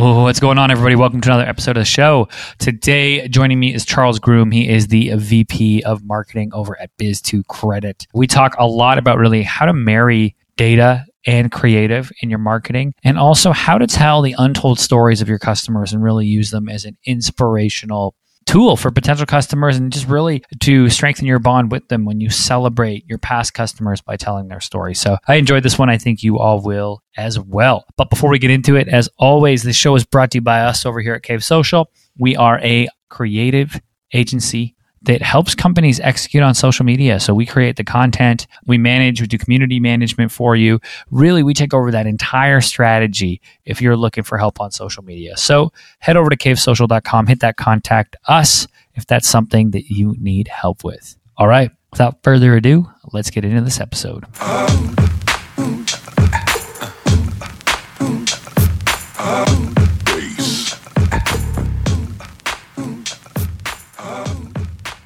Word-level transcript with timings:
What's 0.00 0.38
going 0.38 0.58
on, 0.58 0.70
everybody? 0.70 0.94
Welcome 0.94 1.20
to 1.22 1.28
another 1.28 1.48
episode 1.48 1.72
of 1.72 1.80
the 1.80 1.84
show. 1.84 2.28
Today, 2.60 3.26
joining 3.26 3.58
me 3.58 3.74
is 3.74 3.84
Charles 3.84 4.20
Groom. 4.20 4.52
He 4.52 4.68
is 4.68 4.86
the 4.86 5.10
VP 5.16 5.82
of 5.82 6.04
Marketing 6.04 6.54
over 6.54 6.80
at 6.80 6.96
Biz2Credit. 6.98 8.06
We 8.14 8.28
talk 8.28 8.54
a 8.60 8.66
lot 8.68 8.98
about 8.98 9.18
really 9.18 9.42
how 9.42 9.66
to 9.66 9.72
marry 9.72 10.36
data 10.56 11.04
and 11.26 11.50
creative 11.50 12.12
in 12.22 12.30
your 12.30 12.38
marketing, 12.38 12.94
and 13.02 13.18
also 13.18 13.50
how 13.50 13.76
to 13.76 13.88
tell 13.88 14.22
the 14.22 14.36
untold 14.38 14.78
stories 14.78 15.20
of 15.20 15.28
your 15.28 15.40
customers 15.40 15.92
and 15.92 16.00
really 16.00 16.26
use 16.26 16.52
them 16.52 16.68
as 16.68 16.84
an 16.84 16.96
inspirational 17.04 18.14
tool 18.48 18.78
for 18.78 18.90
potential 18.90 19.26
customers 19.26 19.76
and 19.76 19.92
just 19.92 20.08
really 20.08 20.42
to 20.60 20.88
strengthen 20.88 21.26
your 21.26 21.38
bond 21.38 21.70
with 21.70 21.86
them 21.88 22.06
when 22.06 22.18
you 22.18 22.30
celebrate 22.30 23.06
your 23.06 23.18
past 23.18 23.52
customers 23.52 24.00
by 24.00 24.16
telling 24.16 24.48
their 24.48 24.60
story. 24.60 24.94
So 24.94 25.18
I 25.28 25.34
enjoyed 25.34 25.62
this 25.62 25.78
one. 25.78 25.90
I 25.90 25.98
think 25.98 26.22
you 26.22 26.38
all 26.38 26.62
will 26.62 27.02
as 27.18 27.38
well. 27.38 27.84
But 27.98 28.08
before 28.08 28.30
we 28.30 28.38
get 28.38 28.50
into 28.50 28.76
it, 28.76 28.88
as 28.88 29.10
always, 29.18 29.62
this 29.62 29.76
show 29.76 29.94
is 29.96 30.04
brought 30.04 30.30
to 30.30 30.38
you 30.38 30.42
by 30.42 30.60
us 30.62 30.86
over 30.86 31.02
here 31.02 31.12
at 31.12 31.22
Cave 31.22 31.44
Social. 31.44 31.90
We 32.18 32.36
are 32.36 32.58
a 32.60 32.88
creative 33.10 33.78
agency 34.14 34.74
that 35.02 35.22
helps 35.22 35.54
companies 35.54 36.00
execute 36.00 36.42
on 36.42 36.54
social 36.54 36.84
media. 36.84 37.20
So 37.20 37.34
we 37.34 37.46
create 37.46 37.76
the 37.76 37.84
content, 37.84 38.46
we 38.66 38.78
manage, 38.78 39.20
we 39.20 39.26
do 39.26 39.38
community 39.38 39.80
management 39.80 40.32
for 40.32 40.56
you. 40.56 40.80
Really, 41.10 41.42
we 41.42 41.54
take 41.54 41.72
over 41.72 41.90
that 41.90 42.06
entire 42.06 42.60
strategy 42.60 43.40
if 43.64 43.80
you're 43.80 43.96
looking 43.96 44.24
for 44.24 44.38
help 44.38 44.60
on 44.60 44.70
social 44.70 45.04
media. 45.04 45.36
So 45.36 45.72
head 45.98 46.16
over 46.16 46.30
to 46.30 46.36
cavesocial.com, 46.36 47.26
hit 47.26 47.40
that 47.40 47.56
contact 47.56 48.16
us 48.26 48.66
if 48.94 49.06
that's 49.06 49.28
something 49.28 49.70
that 49.70 49.90
you 49.90 50.16
need 50.18 50.48
help 50.48 50.84
with. 50.84 51.16
All 51.36 51.46
right, 51.46 51.70
without 51.92 52.22
further 52.22 52.56
ado, 52.56 52.90
let's 53.12 53.30
get 53.30 53.44
into 53.44 53.60
this 53.60 53.80
episode. 53.80 54.24
Oh, 54.40 55.17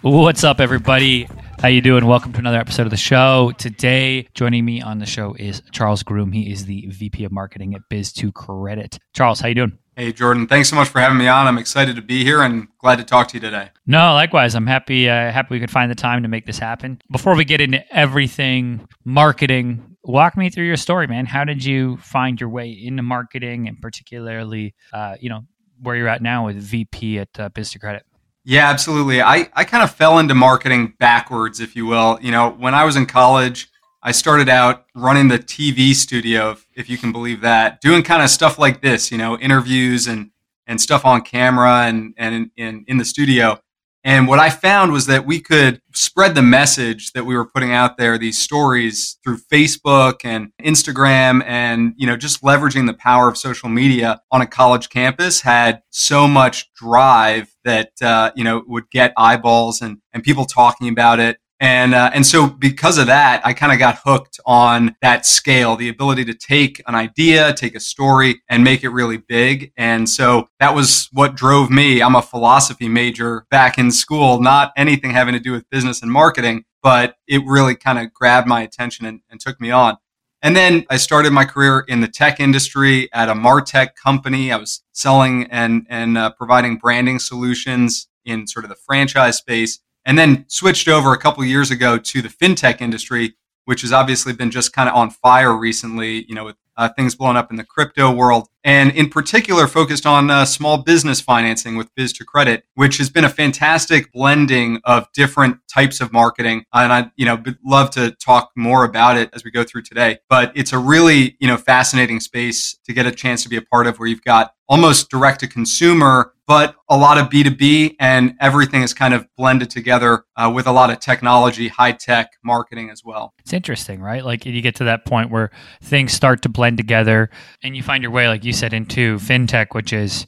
What's 0.03 0.43
up, 0.43 0.59
everybody? 0.59 1.29
How 1.61 1.69
you 1.69 1.81
doing? 1.81 2.07
Welcome 2.07 2.33
to 2.33 2.41
another 2.41 2.59
episode 2.59 2.87
of 2.87 2.91
the 2.91 2.97
show. 2.97 3.53
Today, 3.57 4.27
joining 4.35 4.65
me 4.65 4.83
on 4.83 4.99
the 4.99 5.07
show 5.07 5.35
is 5.35 5.63
Charles 5.71 6.03
Groom. 6.03 6.33
He 6.33 6.51
is 6.51 6.67
the 6.67 6.87
VP 6.89 7.23
of 7.23 7.31
Marketing 7.31 7.77
at 7.77 7.83
Biz2Credit. 7.89 8.99
Charles, 9.15 9.39
how 9.39 9.47
you 9.47 9.55
doing? 9.55 9.79
Hey, 9.95 10.13
Jordan. 10.13 10.49
Thanks 10.49 10.71
so 10.71 10.75
much 10.75 10.89
for 10.89 10.99
having 10.99 11.19
me 11.19 11.29
on. 11.29 11.47
I'm 11.47 11.57
excited 11.57 11.95
to 11.95 12.03
be 12.03 12.25
here 12.25 12.43
and 12.43 12.67
glad 12.79 12.97
to 12.97 13.05
talk 13.05 13.29
to 13.29 13.35
you 13.35 13.41
today. 13.41 13.71
No, 13.87 14.13
likewise. 14.15 14.57
I'm 14.57 14.67
happy. 14.67 15.09
Uh, 15.09 15.31
happy 15.31 15.55
we 15.55 15.61
could 15.61 15.71
find 15.71 15.89
the 15.89 15.95
time 15.95 16.25
to 16.25 16.29
make 16.29 16.47
this 16.47 16.59
happen. 16.59 17.01
Before 17.09 17.37
we 17.37 17.45
get 17.45 17.61
into 17.61 17.81
everything 17.95 18.89
marketing, 19.05 19.99
walk 20.03 20.37
me 20.37 20.51
through 20.51 20.65
your 20.67 20.77
story, 20.77 21.07
man. 21.07 21.27
How 21.27 21.45
did 21.45 21.65
you 21.65 21.99
find 21.99 22.41
your 22.41 22.51
way 22.51 22.71
into 22.73 23.05
marketing, 23.05 23.69
and 23.69 23.81
particularly, 23.81 24.75
uh, 24.93 25.15
you 25.21 25.31
know, 25.31 25.43
where 25.81 25.95
you're 25.95 26.09
at 26.09 26.23
now 26.23 26.47
with 26.47 26.57
VP 26.57 27.21
at 27.21 27.29
uh, 27.39 27.51
Biz2Credit? 27.51 28.01
Yeah, 28.45 28.69
absolutely. 28.69 29.23
I, 29.23 29.49
I 29.55 29.65
kind 29.65 29.85
of 29.85 29.95
fell 29.95 30.19
into 30.19 30.35
marketing 30.35 30.95
backwards, 30.99 31.61
if 31.61 31.77
you 31.77 31.87
will. 31.87 32.19
You 32.21 32.33
know, 32.33 32.51
when 32.51 32.75
I 32.75 32.85
was 32.85 32.97
in 32.97 33.07
college, 33.07 33.69
I 34.03 34.11
started 34.11 34.49
out 34.49 34.87
running 34.97 35.29
the 35.29 35.39
TV 35.39 35.95
studio, 35.95 36.57
if 36.75 36.91
you 36.91 36.99
can 36.99 37.13
believe 37.13 37.41
that, 37.43 37.81
doing 37.81 38.03
kind 38.03 38.21
of 38.21 38.31
stuff 38.31 38.59
like 38.59 38.83
this, 38.83 39.13
you 39.13 39.19
know, 39.19 39.39
interviews 39.39 40.09
and, 40.09 40.31
and 40.67 40.81
stuff 40.81 41.05
on 41.05 41.21
camera 41.21 41.83
and, 41.83 42.15
and 42.17 42.35
in, 42.35 42.51
in, 42.57 42.85
in 42.89 42.97
the 42.97 43.05
studio. 43.05 43.61
And 44.05 44.27
what 44.27 44.41
I 44.41 44.51
found 44.51 44.91
was 44.91 45.07
that 45.07 45.27
we 45.27 45.39
could 45.39 45.81
spread 45.95 46.35
the 46.35 46.43
message 46.43 47.13
that 47.13 47.25
we 47.25 47.37
were 47.37 47.47
putting 47.47 47.73
out 47.73 47.99
there, 47.99 48.19
these 48.19 48.39
stories 48.39 49.19
through 49.23 49.39
Facebook 49.39 50.25
and 50.25 50.51
Instagram 50.61 51.45
and, 51.47 51.95
you 51.97 52.07
know, 52.07 52.17
just 52.17 52.43
leveraging 52.43 52.87
the 52.87 52.95
power 52.95 53.29
of 53.29 53.39
social 53.39 53.69
media 53.69 54.21
on 54.33 54.41
a 54.41 54.47
college 54.47 54.89
campus 54.89 55.43
had 55.43 55.83
so 55.91 56.27
much 56.27 56.73
drive 56.75 57.55
that, 57.65 57.91
uh, 58.03 58.33
you 58.35 58.43
know, 58.43 58.65
would 58.67 58.91
get 58.91 59.13
eyeballs 59.17 59.81
and, 59.81 59.99
and 60.13 60.25
people 60.25 60.47
talking 60.47 60.89
about 60.89 61.21
it. 61.21 61.39
And, 61.63 61.95
uh, 61.95 62.11
and 62.13 62.27
so 62.27 62.49
because 62.49 62.99
of 62.99 63.07
that, 63.07 63.41
I 63.47 63.53
kind 63.53 63.73
of 63.73 63.79
got 63.79 64.01
hooked 64.05 64.41
on 64.45 64.97
that 65.01 65.25
scale, 65.25 65.77
the 65.77 65.91
ability 65.91 66.25
to 66.25 66.35
take 66.35 66.83
an 66.89 66.97
idea, 66.97 67.55
take 67.55 67.77
a 67.77 67.81
story 67.81 68.43
and 68.49 68.65
make 68.65 68.83
it 68.83 68.89
really 68.89 69.19
big. 69.19 69.73
And 69.77 70.09
so 70.09 70.49
that 70.59 70.75
was 70.75 71.09
what 71.13 71.37
drove 71.37 71.71
me. 71.71 72.03
I'm 72.03 72.17
a 72.17 72.23
philosophy 72.23 72.89
major 72.89 73.47
back 73.49 73.79
in 73.79 73.93
school, 73.93 74.41
not 74.41 74.73
anything 74.77 75.13
having 75.13 75.35
to 75.35 75.41
do 75.41 75.53
with 75.53 75.71
business 75.71 76.03
and 76.03 76.11
marketing, 76.11 76.65
but 76.83 77.15
it 77.29 77.43
really 77.47 77.77
kind 77.77 78.01
of 78.01 78.13
grabbed 78.13 78.49
my 78.49 78.63
attention 78.63 79.07
and, 79.07 79.21
and 79.31 79.39
took 79.39 79.61
me 79.61 79.71
on. 79.71 79.99
And 80.43 80.57
then 80.57 80.85
I 80.91 80.97
started 80.97 81.33
my 81.33 81.45
career 81.45 81.85
in 81.87 82.01
the 82.01 82.09
tech 82.09 82.41
industry 82.41 83.09
at 83.13 83.29
a 83.29 83.35
Martech 83.35 83.95
company. 83.95 84.51
I 84.51 84.57
was 84.57 84.83
selling 84.91 85.45
and, 85.45 85.87
and 85.89 86.19
uh, 86.19 86.33
providing 86.33 86.79
branding 86.79 87.21
solutions 87.21 88.09
in 88.25 88.49
sort 88.49 88.65
of 88.65 88.69
the 88.69 88.75
franchise 88.75 89.37
space 89.37 89.79
and 90.05 90.19
then 90.19 90.45
switched 90.49 90.89
over 90.89 91.13
a 91.13 91.19
couple 91.19 91.45
years 91.45 91.71
ago 91.71 91.99
to 91.99 92.23
the 92.23 92.29
fintech 92.29 92.81
industry, 92.81 93.35
which 93.65 93.83
has 93.83 93.93
obviously 93.93 94.33
been 94.33 94.51
just 94.51 94.73
kind 94.73 94.89
of 94.89 94.95
on 94.95 95.11
fire 95.11 95.57
recently, 95.57 96.25
you 96.29 96.35
know, 96.35 96.45
with 96.45 96.57
uh, 96.83 96.89
things 96.89 97.15
blowing 97.15 97.37
up 97.37 97.51
in 97.51 97.57
the 97.57 97.65
crypto 97.65 98.11
world, 98.11 98.49
and 98.65 98.91
in 98.93 99.09
particular 99.09 99.69
focused 99.69 100.05
on 100.05 100.31
uh, 100.31 100.45
small 100.45 100.79
business 100.79 101.21
financing 101.21 101.77
with 101.77 101.95
Biz2Credit, 101.95 102.63
which 102.75 102.99
has 102.99 103.09
been 103.09 103.25
a 103.25 103.29
fantastic 103.29 104.13
blending 104.13 104.81
of 104.85 105.07
different 105.13 105.59
types 105.73 106.01
of 106.01 106.13
marketing. 106.13 106.65
And 106.73 106.93
I, 106.93 107.11
you 107.17 107.25
know, 107.25 107.43
love 107.65 107.91
to 107.91 108.11
talk 108.13 108.51
more 108.57 108.85
about 108.85 109.17
it 109.17 109.31
as 109.33 109.45
we 109.45 109.51
go 109.51 109.63
through 109.63 109.83
today. 109.83 110.19
But 110.29 110.53
it's 110.57 110.73
a 110.73 110.79
really, 110.79 111.37
you 111.39 111.47
know, 111.47 111.57
fascinating 111.57 112.21
space 112.21 112.77
to 112.85 112.93
get 112.93 113.07
a 113.07 113.13
chance 113.13 113.43
to 113.45 113.49
be 113.49 113.57
a 113.57 113.63
part 113.63 113.87
of, 113.87 113.99
where 113.99 114.09
you've 114.09 114.25
got 114.25 114.55
almost 114.69 115.11
direct 115.11 115.41
to 115.41 115.47
consumer 115.47 116.33
but 116.47 116.77
a 116.89 116.97
lot 116.97 117.19
of 117.19 117.29
B2B 117.29 117.97
and 118.01 118.35
everything 118.41 118.83
is 118.83 118.93
kind 118.93 119.15
of 119.15 119.27
blended 119.37 119.71
together 119.71 120.25
uh, 120.37 120.53
with 120.55 120.67
a 120.67 120.73
lot 120.73 120.91
of 120.91 120.99
technology, 120.99 121.69
high 121.69 121.93
tech 121.93 122.33
marketing 122.45 122.91
as 122.91 123.03
well. 123.05 123.33
It's 123.39 123.53
interesting, 123.53 124.01
right? 124.01 124.25
Like 124.25 124.45
you 124.45 124.61
get 124.61 124.75
to 124.77 124.85
that 124.85 125.07
point 125.07 125.31
where 125.31 125.51
things 125.83 126.13
start 126.13 126.43
to 126.43 126.49
blend 126.49 126.72
together 126.77 127.31
and 127.63 127.77
you 127.77 127.83
find 127.83 128.03
your 128.03 128.13
way, 128.13 128.29
like 128.29 128.45
you 128.45 128.53
said, 128.53 128.73
into 128.73 129.17
fintech, 129.19 129.69
which 129.73 129.93
is 129.93 130.27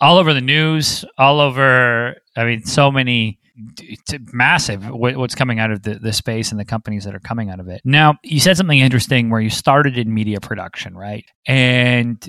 all 0.00 0.18
over 0.18 0.34
the 0.34 0.40
news, 0.40 1.04
all 1.18 1.40
over, 1.40 2.16
I 2.36 2.44
mean, 2.44 2.64
so 2.64 2.90
many 2.90 3.38
it's 3.80 4.14
massive 4.34 4.86
what's 4.90 5.34
coming 5.34 5.58
out 5.58 5.70
of 5.70 5.82
the, 5.82 5.94
the 5.94 6.12
space 6.12 6.50
and 6.50 6.60
the 6.60 6.64
companies 6.64 7.04
that 7.04 7.14
are 7.14 7.20
coming 7.20 7.48
out 7.48 7.58
of 7.58 7.68
it. 7.68 7.80
Now, 7.84 8.16
you 8.22 8.38
said 8.38 8.56
something 8.56 8.78
interesting 8.78 9.30
where 9.30 9.40
you 9.40 9.50
started 9.50 9.96
in 9.96 10.12
media 10.12 10.40
production, 10.40 10.94
right? 10.94 11.24
And 11.46 12.22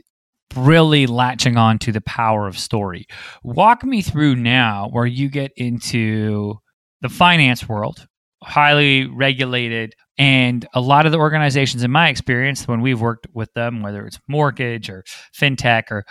really 0.55 1.05
latching 1.05 1.57
on 1.57 1.79
to 1.79 1.91
the 1.91 2.01
power 2.01 2.47
of 2.47 2.57
story. 2.57 3.07
Walk 3.44 3.84
me 3.84 4.01
through 4.01 4.35
now 4.35 4.88
where 4.91 5.05
you 5.05 5.29
get 5.29 5.51
into 5.57 6.55
the 7.01 7.09
finance 7.09 7.67
world, 7.67 8.07
highly 8.41 9.05
regulated, 9.05 9.94
and 10.17 10.67
a 10.73 10.81
lot 10.81 11.05
of 11.05 11.11
the 11.11 11.19
organizations, 11.19 11.83
in 11.83 11.91
my 11.91 12.09
experience, 12.09 12.67
when 12.67 12.81
we've 12.81 13.00
worked 13.00 13.28
with 13.33 13.53
them, 13.53 13.81
whether 13.81 14.05
it's 14.05 14.19
mortgage 14.28 14.89
or 14.89 15.03
fintech 15.33 15.91
or 15.91 16.05